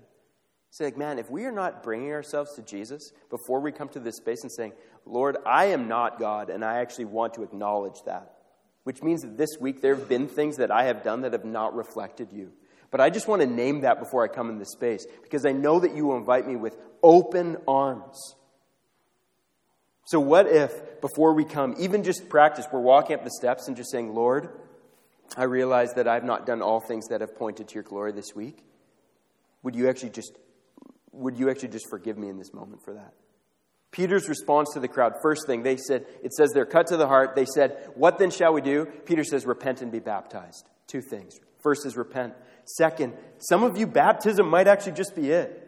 Say, 0.73 0.85
like, 0.85 0.97
man, 0.97 1.19
if 1.19 1.29
we 1.29 1.45
are 1.45 1.51
not 1.51 1.83
bringing 1.83 2.11
ourselves 2.13 2.55
to 2.55 2.63
Jesus 2.63 3.11
before 3.29 3.59
we 3.59 3.71
come 3.71 3.89
to 3.89 3.99
this 3.99 4.17
space 4.17 4.41
and 4.41 4.51
saying, 4.51 4.73
Lord, 5.05 5.37
I 5.45 5.65
am 5.65 5.87
not 5.87 6.17
God, 6.17 6.49
and 6.49 6.65
I 6.65 6.79
actually 6.79 7.05
want 7.05 7.35
to 7.35 7.43
acknowledge 7.43 8.01
that, 8.07 8.37
which 8.83 9.03
means 9.03 9.21
that 9.21 9.37
this 9.37 9.51
week 9.59 9.81
there 9.81 9.95
have 9.95 10.09
been 10.09 10.27
things 10.27 10.57
that 10.57 10.71
I 10.71 10.85
have 10.85 11.03
done 11.03 11.21
that 11.21 11.33
have 11.33 11.45
not 11.45 11.75
reflected 11.75 12.33
you. 12.33 12.53
But 12.89 13.01
I 13.01 13.11
just 13.11 13.27
want 13.27 13.43
to 13.43 13.47
name 13.47 13.81
that 13.81 13.99
before 13.99 14.23
I 14.23 14.27
come 14.27 14.49
in 14.49 14.57
this 14.57 14.71
space 14.71 15.05
because 15.21 15.45
I 15.45 15.51
know 15.51 15.79
that 15.79 15.95
you 15.95 16.07
will 16.07 16.17
invite 16.17 16.47
me 16.47 16.55
with 16.55 16.75
open 17.03 17.57
arms. 17.67 18.17
So, 20.05 20.19
what 20.19 20.47
if 20.47 21.01
before 21.01 21.35
we 21.35 21.45
come, 21.45 21.75
even 21.77 22.01
just 22.01 22.29
practice, 22.29 22.65
we're 22.71 22.79
walking 22.79 23.15
up 23.15 23.23
the 23.23 23.29
steps 23.29 23.67
and 23.67 23.77
just 23.77 23.91
saying, 23.91 24.15
Lord, 24.15 24.49
I 25.37 25.43
realize 25.43 25.93
that 25.93 26.07
I've 26.07 26.23
not 26.23 26.47
done 26.47 26.63
all 26.63 26.79
things 26.79 27.09
that 27.09 27.21
have 27.21 27.35
pointed 27.35 27.67
to 27.67 27.75
your 27.75 27.83
glory 27.83 28.11
this 28.11 28.33
week. 28.35 28.65
Would 29.61 29.75
you 29.75 29.87
actually 29.87 30.09
just 30.09 30.33
would 31.13 31.37
you 31.37 31.49
actually 31.49 31.69
just 31.69 31.89
forgive 31.89 32.17
me 32.17 32.29
in 32.29 32.37
this 32.37 32.53
moment 32.53 32.81
for 32.83 32.93
that? 32.95 33.13
Peter's 33.91 34.27
response 34.27 34.71
to 34.73 34.79
the 34.79 34.87
crowd, 34.87 35.13
first 35.21 35.45
thing, 35.45 35.61
they 35.61 35.77
said, 35.77 36.05
it 36.23 36.33
says 36.33 36.49
they're 36.51 36.65
cut 36.65 36.87
to 36.87 36.97
the 36.97 37.07
heart. 37.07 37.35
They 37.35 37.45
said, 37.45 37.89
What 37.93 38.17
then 38.17 38.31
shall 38.31 38.51
we 38.51 38.61
do? 38.61 38.85
Peter 39.05 39.23
says, 39.23 39.45
Repent 39.45 39.81
and 39.81 39.91
be 39.91 39.99
baptized. 39.99 40.67
Two 40.87 41.01
things. 41.01 41.39
First 41.61 41.85
is 41.85 41.95
repent. 41.95 42.33
Second, 42.65 43.13
some 43.37 43.63
of 43.63 43.77
you, 43.77 43.87
baptism 43.87 44.49
might 44.49 44.67
actually 44.67 44.93
just 44.93 45.15
be 45.15 45.29
it. 45.29 45.59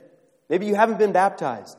Maybe 0.50 0.66
you 0.66 0.76
haven't 0.76 0.98
been 0.98 1.12
baptized. 1.12 1.78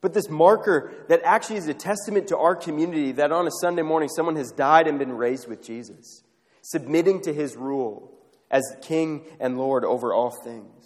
But 0.00 0.14
this 0.14 0.30
marker 0.30 0.92
that 1.08 1.20
actually 1.24 1.56
is 1.56 1.68
a 1.68 1.74
testament 1.74 2.28
to 2.28 2.38
our 2.38 2.56
community 2.56 3.12
that 3.12 3.32
on 3.32 3.46
a 3.46 3.50
Sunday 3.60 3.82
morning 3.82 4.08
someone 4.08 4.36
has 4.36 4.50
died 4.50 4.86
and 4.86 4.98
been 4.98 5.12
raised 5.12 5.46
with 5.46 5.62
Jesus, 5.62 6.22
submitting 6.62 7.20
to 7.22 7.34
his 7.34 7.56
rule 7.56 8.16
as 8.50 8.62
King 8.80 9.24
and 9.38 9.58
Lord 9.58 9.84
over 9.84 10.14
all 10.14 10.30
things. 10.30 10.79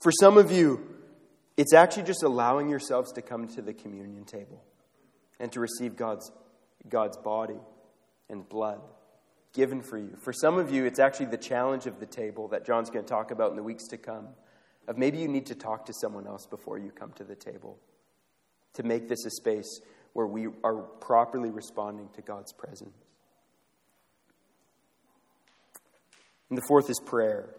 For 0.00 0.12
some 0.12 0.38
of 0.38 0.50
you, 0.50 0.96
it's 1.56 1.74
actually 1.74 2.04
just 2.04 2.22
allowing 2.22 2.68
yourselves 2.68 3.12
to 3.12 3.22
come 3.22 3.48
to 3.48 3.62
the 3.62 3.72
communion 3.72 4.24
table 4.24 4.62
and 5.40 5.50
to 5.52 5.60
receive 5.60 5.96
God's, 5.96 6.30
God's 6.88 7.16
body 7.16 7.58
and 8.28 8.48
blood 8.48 8.80
given 9.54 9.82
for 9.82 9.98
you. 9.98 10.16
For 10.22 10.32
some 10.32 10.58
of 10.58 10.70
you, 10.70 10.84
it's 10.84 11.00
actually 11.00 11.26
the 11.26 11.36
challenge 11.36 11.86
of 11.86 11.98
the 11.98 12.06
table 12.06 12.48
that 12.48 12.64
John's 12.64 12.90
going 12.90 13.04
to 13.04 13.08
talk 13.08 13.30
about 13.30 13.50
in 13.50 13.56
the 13.56 13.62
weeks 13.62 13.88
to 13.88 13.96
come. 13.96 14.28
Of 14.86 14.96
maybe 14.96 15.18
you 15.18 15.28
need 15.28 15.46
to 15.46 15.54
talk 15.54 15.86
to 15.86 15.92
someone 15.92 16.26
else 16.26 16.46
before 16.46 16.78
you 16.78 16.90
come 16.90 17.12
to 17.14 17.24
the 17.24 17.34
table 17.34 17.78
to 18.74 18.82
make 18.82 19.08
this 19.08 19.24
a 19.26 19.30
space 19.30 19.80
where 20.12 20.26
we 20.26 20.46
are 20.62 20.76
properly 21.00 21.50
responding 21.50 22.08
to 22.14 22.22
God's 22.22 22.52
presence. 22.52 22.94
And 26.48 26.56
the 26.56 26.62
fourth 26.68 26.88
is 26.88 27.00
prayer. 27.04 27.50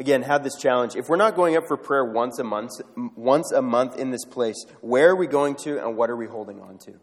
Again, 0.00 0.22
have 0.22 0.42
this 0.42 0.56
challenge. 0.56 0.96
If 0.96 1.10
we're 1.10 1.16
not 1.16 1.36
going 1.36 1.56
up 1.56 1.68
for 1.68 1.76
prayer 1.76 2.04
once 2.04 2.38
a 2.38 2.44
month, 2.44 2.70
once 3.14 3.52
a 3.52 3.60
month 3.60 3.98
in 3.98 4.10
this 4.10 4.24
place, 4.24 4.56
where 4.80 5.10
are 5.10 5.14
we 5.14 5.26
going 5.26 5.56
to 5.56 5.78
and 5.78 5.94
what 5.94 6.08
are 6.08 6.16
we 6.16 6.26
holding 6.26 6.58
on 6.58 6.78
to? 6.86 6.94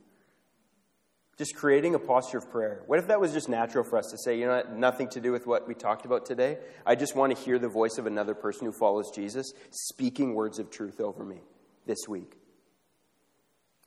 Just 1.37 1.55
creating 1.55 1.93
a 1.93 1.99
posture 1.99 2.39
of 2.39 2.49
prayer. 2.49 2.81
What 2.87 2.97
if 2.97 3.05
that 3.09 3.21
was 3.21 3.31
just 3.31 3.49
natural 3.49 3.83
for 3.83 3.99
us 3.99 4.07
to 4.09 4.17
say, 4.17 4.39
you 4.39 4.47
know, 4.47 4.63
nothing 4.73 5.09
to 5.09 5.21
do 5.21 5.31
with 5.31 5.45
what 5.45 5.67
we 5.67 5.75
talked 5.75 6.07
about 6.07 6.25
today? 6.25 6.57
I 6.87 6.95
just 6.95 7.15
want 7.15 7.37
to 7.37 7.39
hear 7.39 7.59
the 7.59 7.69
voice 7.69 7.99
of 7.99 8.07
another 8.07 8.33
person 8.33 8.65
who 8.65 8.73
follows 8.73 9.11
Jesus 9.13 9.53
speaking 9.69 10.33
words 10.33 10.57
of 10.57 10.71
truth 10.71 10.99
over 10.99 11.23
me 11.23 11.41
this 11.85 12.07
week. 12.09 12.35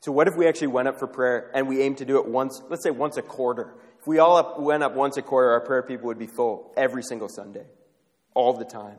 So, 0.03 0.13
what 0.13 0.29
if 0.29 0.37
we 0.37 0.47
actually 0.47 0.69
went 0.69 0.87
up 0.87 1.01
for 1.01 1.09
prayer 1.09 1.51
and 1.53 1.69
we 1.69 1.83
aimed 1.83 1.99
to 1.99 2.05
do 2.05 2.19
it 2.19 2.27
once, 2.27 2.63
let's 2.71 2.85
say 2.85 2.91
once 2.91 3.17
a 3.17 3.23
quarter? 3.23 3.75
If 3.99 4.07
we 4.07 4.21
all 4.21 4.37
up, 4.37 4.61
went 4.61 4.85
up 4.85 4.95
once 4.95 5.17
a 5.17 5.23
quarter, 5.23 5.51
our 5.51 5.61
prayer 5.61 5.83
people 5.83 6.07
would 6.07 6.19
be 6.19 6.29
full 6.29 6.73
every 6.77 7.03
single 7.03 7.29
Sunday, 7.29 7.67
all 8.35 8.53
the 8.53 8.65
time. 8.65 8.99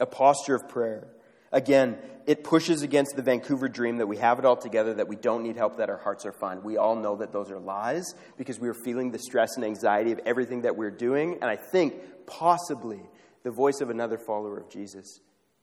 A 0.00 0.06
posture 0.06 0.54
of 0.54 0.68
prayer. 0.68 1.08
Again, 1.52 1.96
it 2.26 2.42
pushes 2.42 2.82
against 2.82 3.14
the 3.14 3.22
Vancouver 3.22 3.68
dream 3.68 3.98
that 3.98 4.08
we 4.08 4.16
have 4.16 4.38
it 4.38 4.44
all 4.44 4.56
together, 4.56 4.94
that 4.94 5.08
we 5.08 5.16
don't 5.16 5.42
need 5.42 5.56
help, 5.56 5.76
that 5.76 5.88
our 5.88 5.96
hearts 5.96 6.26
are 6.26 6.32
fine. 6.32 6.62
We 6.62 6.76
all 6.76 6.96
know 6.96 7.16
that 7.16 7.32
those 7.32 7.50
are 7.50 7.58
lies 7.58 8.04
because 8.36 8.58
we 8.58 8.68
are 8.68 8.74
feeling 8.74 9.12
the 9.12 9.18
stress 9.18 9.56
and 9.56 9.64
anxiety 9.64 10.12
of 10.12 10.20
everything 10.26 10.62
that 10.62 10.76
we're 10.76 10.90
doing. 10.90 11.38
And 11.40 11.44
I 11.44 11.56
think 11.56 12.26
possibly 12.26 13.00
the 13.44 13.52
voice 13.52 13.80
of 13.80 13.90
another 13.90 14.18
follower 14.18 14.58
of 14.58 14.68
Jesus 14.68 15.20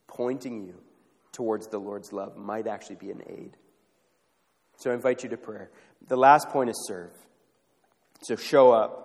pointing 0.08 0.64
you 0.64 0.76
towards 1.34 1.68
the 1.68 1.80
Lord's 1.80 2.14
love 2.14 2.38
might 2.38 2.66
actually 2.66 2.96
be 2.96 3.12
an 3.12 3.22
aid. 3.28 3.58
So 4.78 4.92
I 4.92 4.94
invite 4.94 5.24
you 5.24 5.30
to 5.30 5.38
prayer. 5.38 5.70
The 6.08 6.18
last 6.18 6.50
point 6.50 6.70
is 6.70 6.86
serve. 6.88 7.12
So 8.22 8.36
show 8.36 8.72
up. 8.72 9.02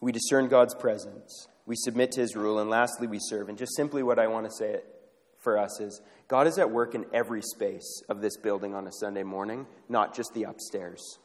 We 0.00 0.10
discern 0.10 0.48
God's 0.48 0.74
presence. 0.74 1.46
We 1.66 1.76
submit 1.76 2.12
to 2.12 2.20
his 2.20 2.36
rule. 2.36 2.58
And 2.58 2.68
lastly, 2.68 3.06
we 3.06 3.18
serve. 3.20 3.48
And 3.48 3.56
just 3.58 3.74
simply 3.76 4.02
what 4.02 4.18
I 4.18 4.26
want 4.26 4.46
to 4.46 4.52
say 4.52 4.80
for 5.40 5.58
us 5.58 5.80
is 5.80 6.00
God 6.28 6.46
is 6.46 6.58
at 6.58 6.70
work 6.70 6.94
in 6.94 7.04
every 7.12 7.42
space 7.42 8.02
of 8.08 8.20
this 8.20 8.36
building 8.36 8.74
on 8.74 8.86
a 8.86 8.92
Sunday 8.92 9.22
morning, 9.22 9.66
not 9.88 10.14
just 10.14 10.32
the 10.34 10.44
upstairs. 10.44 11.18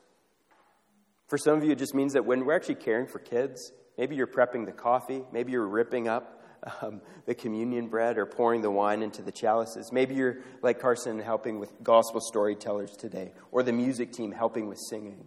For 1.27 1.37
some 1.37 1.57
of 1.57 1.63
you, 1.63 1.71
it 1.71 1.77
just 1.77 1.93
means 1.93 2.13
that 2.13 2.25
when 2.25 2.45
we're 2.45 2.55
actually 2.55 2.75
caring 2.75 3.07
for 3.07 3.19
kids, 3.19 3.71
maybe 3.97 4.15
you're 4.15 4.27
prepping 4.27 4.65
the 4.65 4.71
coffee, 4.71 5.23
maybe 5.31 5.51
you're 5.51 5.67
ripping 5.67 6.07
up 6.07 6.41
um, 6.81 7.01
the 7.25 7.35
communion 7.35 7.87
bread 7.87 8.17
or 8.17 8.25
pouring 8.25 8.61
the 8.61 8.71
wine 8.71 9.03
into 9.03 9.21
the 9.21 9.31
chalices. 9.31 9.91
Maybe 9.91 10.15
you're 10.15 10.39
like 10.61 10.79
Carson 10.79 11.19
helping 11.19 11.59
with 11.59 11.71
gospel 11.83 12.19
storytellers 12.19 12.91
today, 12.91 13.33
or 13.51 13.63
the 13.63 13.71
music 13.71 14.11
team 14.11 14.31
helping 14.31 14.67
with 14.67 14.79
singing. 14.89 15.25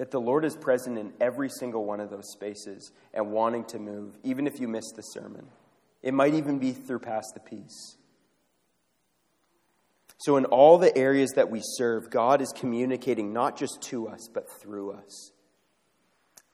That 0.00 0.10
the 0.10 0.18
Lord 0.18 0.46
is 0.46 0.56
present 0.56 0.96
in 0.96 1.12
every 1.20 1.50
single 1.50 1.84
one 1.84 2.00
of 2.00 2.08
those 2.08 2.32
spaces 2.32 2.90
and 3.12 3.32
wanting 3.32 3.66
to 3.66 3.78
move, 3.78 4.16
even 4.24 4.46
if 4.46 4.58
you 4.58 4.66
miss 4.66 4.90
the 4.96 5.02
sermon. 5.02 5.46
It 6.00 6.14
might 6.14 6.32
even 6.32 6.58
be 6.58 6.72
through 6.72 7.00
past 7.00 7.34
the 7.34 7.40
Peace. 7.40 7.98
So, 10.16 10.38
in 10.38 10.46
all 10.46 10.78
the 10.78 10.96
areas 10.96 11.32
that 11.36 11.50
we 11.50 11.60
serve, 11.62 12.08
God 12.08 12.40
is 12.40 12.50
communicating 12.56 13.34
not 13.34 13.58
just 13.58 13.82
to 13.90 14.08
us, 14.08 14.26
but 14.32 14.50
through 14.62 14.92
us. 14.92 15.32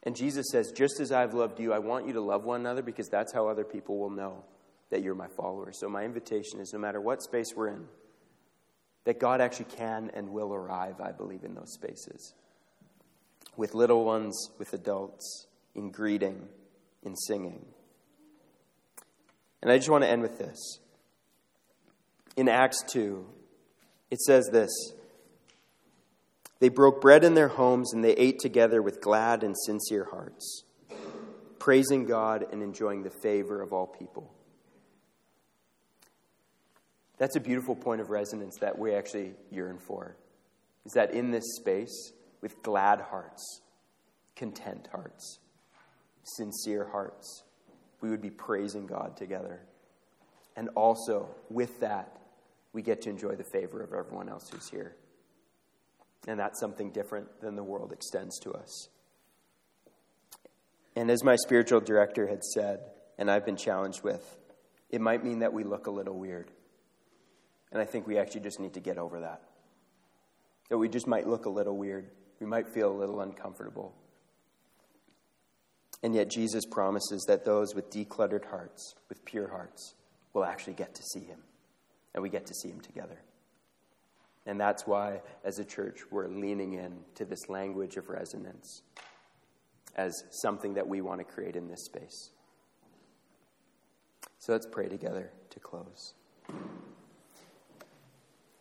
And 0.03 0.17
Jesus 0.17 0.47
says, 0.51 0.73
Just 0.73 0.99
as 0.99 1.13
I've 1.13 1.33
loved 1.33 1.61
you, 1.61 1.73
I 1.73 1.79
want 1.79 2.09
you 2.09 2.15
to 2.15 2.21
love 2.21 2.47
one 2.47 2.63
another 2.63 2.83
because 2.83 3.09
that's 3.09 3.33
how 3.33 3.47
other 3.47 3.65
people 3.65 3.97
will 3.97 4.11
know 4.11 4.43
that 4.91 5.05
you're 5.05 5.15
my 5.15 5.29
followers. 5.37 5.79
So, 5.79 5.89
my 5.89 6.03
invitation 6.03 6.59
is 6.59 6.73
no 6.73 6.81
matter 6.81 7.01
what 7.01 7.23
space 7.23 7.55
we're 7.55 7.69
in, 7.69 7.85
that 9.05 9.21
God 9.21 9.41
actually 9.41 9.67
can 9.67 10.11
and 10.15 10.31
will 10.31 10.53
arrive, 10.53 11.01
I 11.01 11.13
believe, 11.13 11.45
in 11.45 11.55
those 11.55 11.73
spaces. 11.75 12.35
With 13.57 13.75
little 13.75 14.05
ones, 14.05 14.51
with 14.59 14.73
adults, 14.73 15.47
in 15.75 15.91
greeting, 15.91 16.49
in 17.03 17.17
singing. 17.17 17.65
And 19.63 19.71
I 19.71 19.77
just 19.77 19.89
want 19.89 20.05
to 20.05 20.11
end 20.11 20.23
with 20.23 20.39
this. 20.39 20.79
In 22.37 22.49
Acts 22.49 22.83
2, 22.89 23.27
it 24.11 24.21
says 24.21 24.49
this 24.53 24.71
They 26.61 26.69
broke 26.69 27.01
bread 27.01 27.25
in 27.25 27.35
their 27.35 27.49
homes 27.49 27.93
and 27.93 28.05
they 28.05 28.13
ate 28.13 28.39
together 28.39 28.83
with 28.83 29.01
glad 29.01 29.43
and 29.43 29.57
sincere 29.57 30.09
hearts, 30.11 30.65
praising 31.59 32.05
God 32.05 32.47
and 32.53 32.63
enjoying 32.63 33.03
the 33.03 33.11
favor 33.23 33.63
of 33.63 33.73
all 33.73 33.87
people. 33.87 34.33
That's 37.19 37.37
a 37.37 37.41
beautiful 37.41 37.75
point 37.75 38.01
of 38.01 38.11
resonance 38.11 38.59
that 38.61 38.79
we 38.79 38.95
actually 38.95 39.33
yearn 39.51 39.79
for. 39.79 40.17
Is 40.85 40.93
that 40.93 41.13
in 41.13 41.31
this 41.31 41.57
space, 41.57 42.13
with 42.41 42.63
glad 42.63 43.01
hearts, 43.01 43.61
content 44.37 44.89
hearts, 44.93 45.39
sincere 46.23 46.89
hearts, 46.91 47.45
we 48.01 48.11
would 48.11 48.23
be 48.23 48.31
praising 48.31 48.87
God 48.87 49.17
together. 49.17 49.61
And 50.57 50.69
also, 50.75 51.29
with 51.51 51.81
that, 51.81 52.19
we 52.73 52.83
get 52.83 53.03
to 53.03 53.11
enjoy 53.11 53.37
the 53.37 53.45
favor 53.45 53.83
of 53.83 53.93
everyone 53.93 54.29
else 54.29 54.49
who's 54.51 54.69
here. 54.69 54.97
And 56.27 56.39
that's 56.39 56.59
something 56.59 56.91
different 56.91 57.41
than 57.41 57.57
the 57.57 57.63
world 57.63 57.93
extends 57.93 58.39
to 58.41 58.53
us. 58.53 58.89
And 60.97 61.11
as 61.11 61.23
my 61.23 61.37
spiritual 61.37 61.81
director 61.81 62.27
had 62.27 62.43
said, 62.43 62.81
and 63.19 63.31
I've 63.31 63.45
been 63.45 63.57
challenged 63.57 64.03
with, 64.03 64.37
it 64.91 65.01
might 65.01 65.25
mean 65.25 65.41
that 65.41 65.53
we 65.53 65.63
look 65.63 65.87
a 65.87 65.91
little 65.91 66.19
weird. 66.19 66.51
And 67.71 67.81
I 67.81 67.85
think 67.85 68.07
we 68.07 68.19
actually 68.19 68.41
just 68.41 68.61
need 68.61 68.75
to 68.75 68.81
get 68.81 68.99
over 68.99 69.21
that. 69.21 69.43
That 70.71 70.79
we 70.79 70.89
just 70.89 71.07
might 71.07 71.27
look 71.27 71.47
a 71.47 71.51
little 71.51 71.77
weird. 71.77 72.11
We 72.41 72.47
might 72.47 72.69
feel 72.69 72.91
a 72.91 72.97
little 72.97 73.21
uncomfortable. 73.21 73.95
And 76.03 76.15
yet, 76.15 76.31
Jesus 76.31 76.65
promises 76.67 77.25
that 77.29 77.45
those 77.45 77.75
with 77.75 77.91
decluttered 77.91 78.45
hearts, 78.45 78.95
with 79.09 79.25
pure 79.25 79.49
hearts, 79.49 79.95
will 80.35 80.45
actually 80.45 80.75
get 80.75 80.95
to 80.95 81.03
see 81.03 81.25
him. 81.25 81.41
And 82.15 82.23
we 82.23 82.29
get 82.29 82.47
to 82.47 82.55
see 82.55 82.69
him 82.69 82.81
together. 82.81 83.19
And 84.47 84.61
that's 84.61 84.87
why, 84.87 85.23
as 85.45 85.59
a 85.59 85.65
church, 85.65 86.01
we're 86.11 86.29
leaning 86.29 86.75
in 86.75 87.01
to 87.17 87.25
this 87.25 87.49
language 87.49 87.97
of 87.97 88.09
resonance 88.09 88.83
as 89.97 90.13
something 90.31 90.75
that 90.75 90.87
we 90.87 91.01
want 91.01 91.21
to 91.21 91.25
create 91.25 91.57
in 91.57 91.69
this 91.69 91.85
space. 91.87 92.31
So 94.39 94.53
let's 94.53 94.67
pray 94.67 94.89
together 94.89 95.31
to 95.51 95.61
close. 95.61 96.15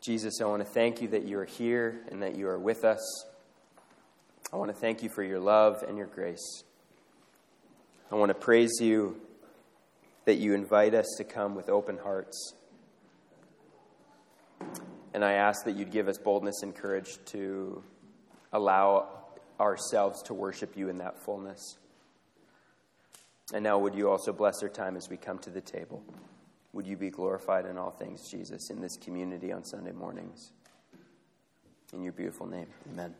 Jesus, 0.02 0.42
I 0.42 0.46
want 0.46 0.62
to 0.62 0.70
thank 0.70 1.02
you 1.02 1.10
that 1.10 1.24
you 1.24 1.38
are 1.40 1.46
here 1.46 2.02
and 2.10 2.24
that 2.24 2.36
you 2.36 2.48
are 2.48 2.60
with 2.60 2.84
us. 2.84 3.26
I 4.54 4.58
want 4.58 4.70
to 4.70 4.78
thank 4.78 5.04
you 5.04 5.10
for 5.10 5.24
your 5.24 5.40
love 5.40 5.84
and 5.88 5.98
your 5.98 6.08
grace. 6.08 6.64
I 8.12 8.16
want 8.16 8.30
to 8.30 8.36
praise 8.36 8.80
you 8.80 9.20
that 10.26 10.36
you 10.36 10.54
invite 10.54 10.94
us 10.94 11.08
to 11.18 11.24
come 11.24 11.56
with 11.56 11.70
open 11.70 11.98
hearts. 11.98 12.54
And 15.14 15.24
I 15.24 15.34
ask 15.34 15.66
that 15.66 15.76
you'd 15.76 15.92
give 15.92 16.08
us 16.08 16.18
boldness 16.18 16.62
and 16.62 16.76
courage 16.76 17.18
to 17.28 17.84
allow 18.54 19.08
ourselves 19.60 20.22
to 20.24 20.34
worship 20.34 20.76
you 20.76 20.90
in 20.90 20.98
that 21.00 21.18
fullness. 21.24 21.78
And 23.54 23.64
now, 23.64 23.78
would 23.78 23.94
you 23.94 24.10
also 24.10 24.34
bless 24.34 24.64
our 24.64 24.70
time 24.70 24.98
as 24.98 25.10
we 25.10 25.18
come 25.18 25.40
to 25.40 25.50
the 25.50 25.62
table? 25.62 26.04
Would 26.74 26.88
you 26.88 26.98
be 26.98 27.10
glorified 27.10 27.66
in 27.66 27.78
all 27.78 27.92
things, 27.92 28.30
Jesus, 28.30 28.70
in 28.70 28.82
this 28.82 28.98
community 28.98 29.52
on 29.52 29.64
Sunday 29.64 29.92
mornings? 29.92 30.52
In 31.94 32.04
your 32.04 32.14
beautiful 32.14 32.48
name, 32.48 32.68
amen. 32.92 33.16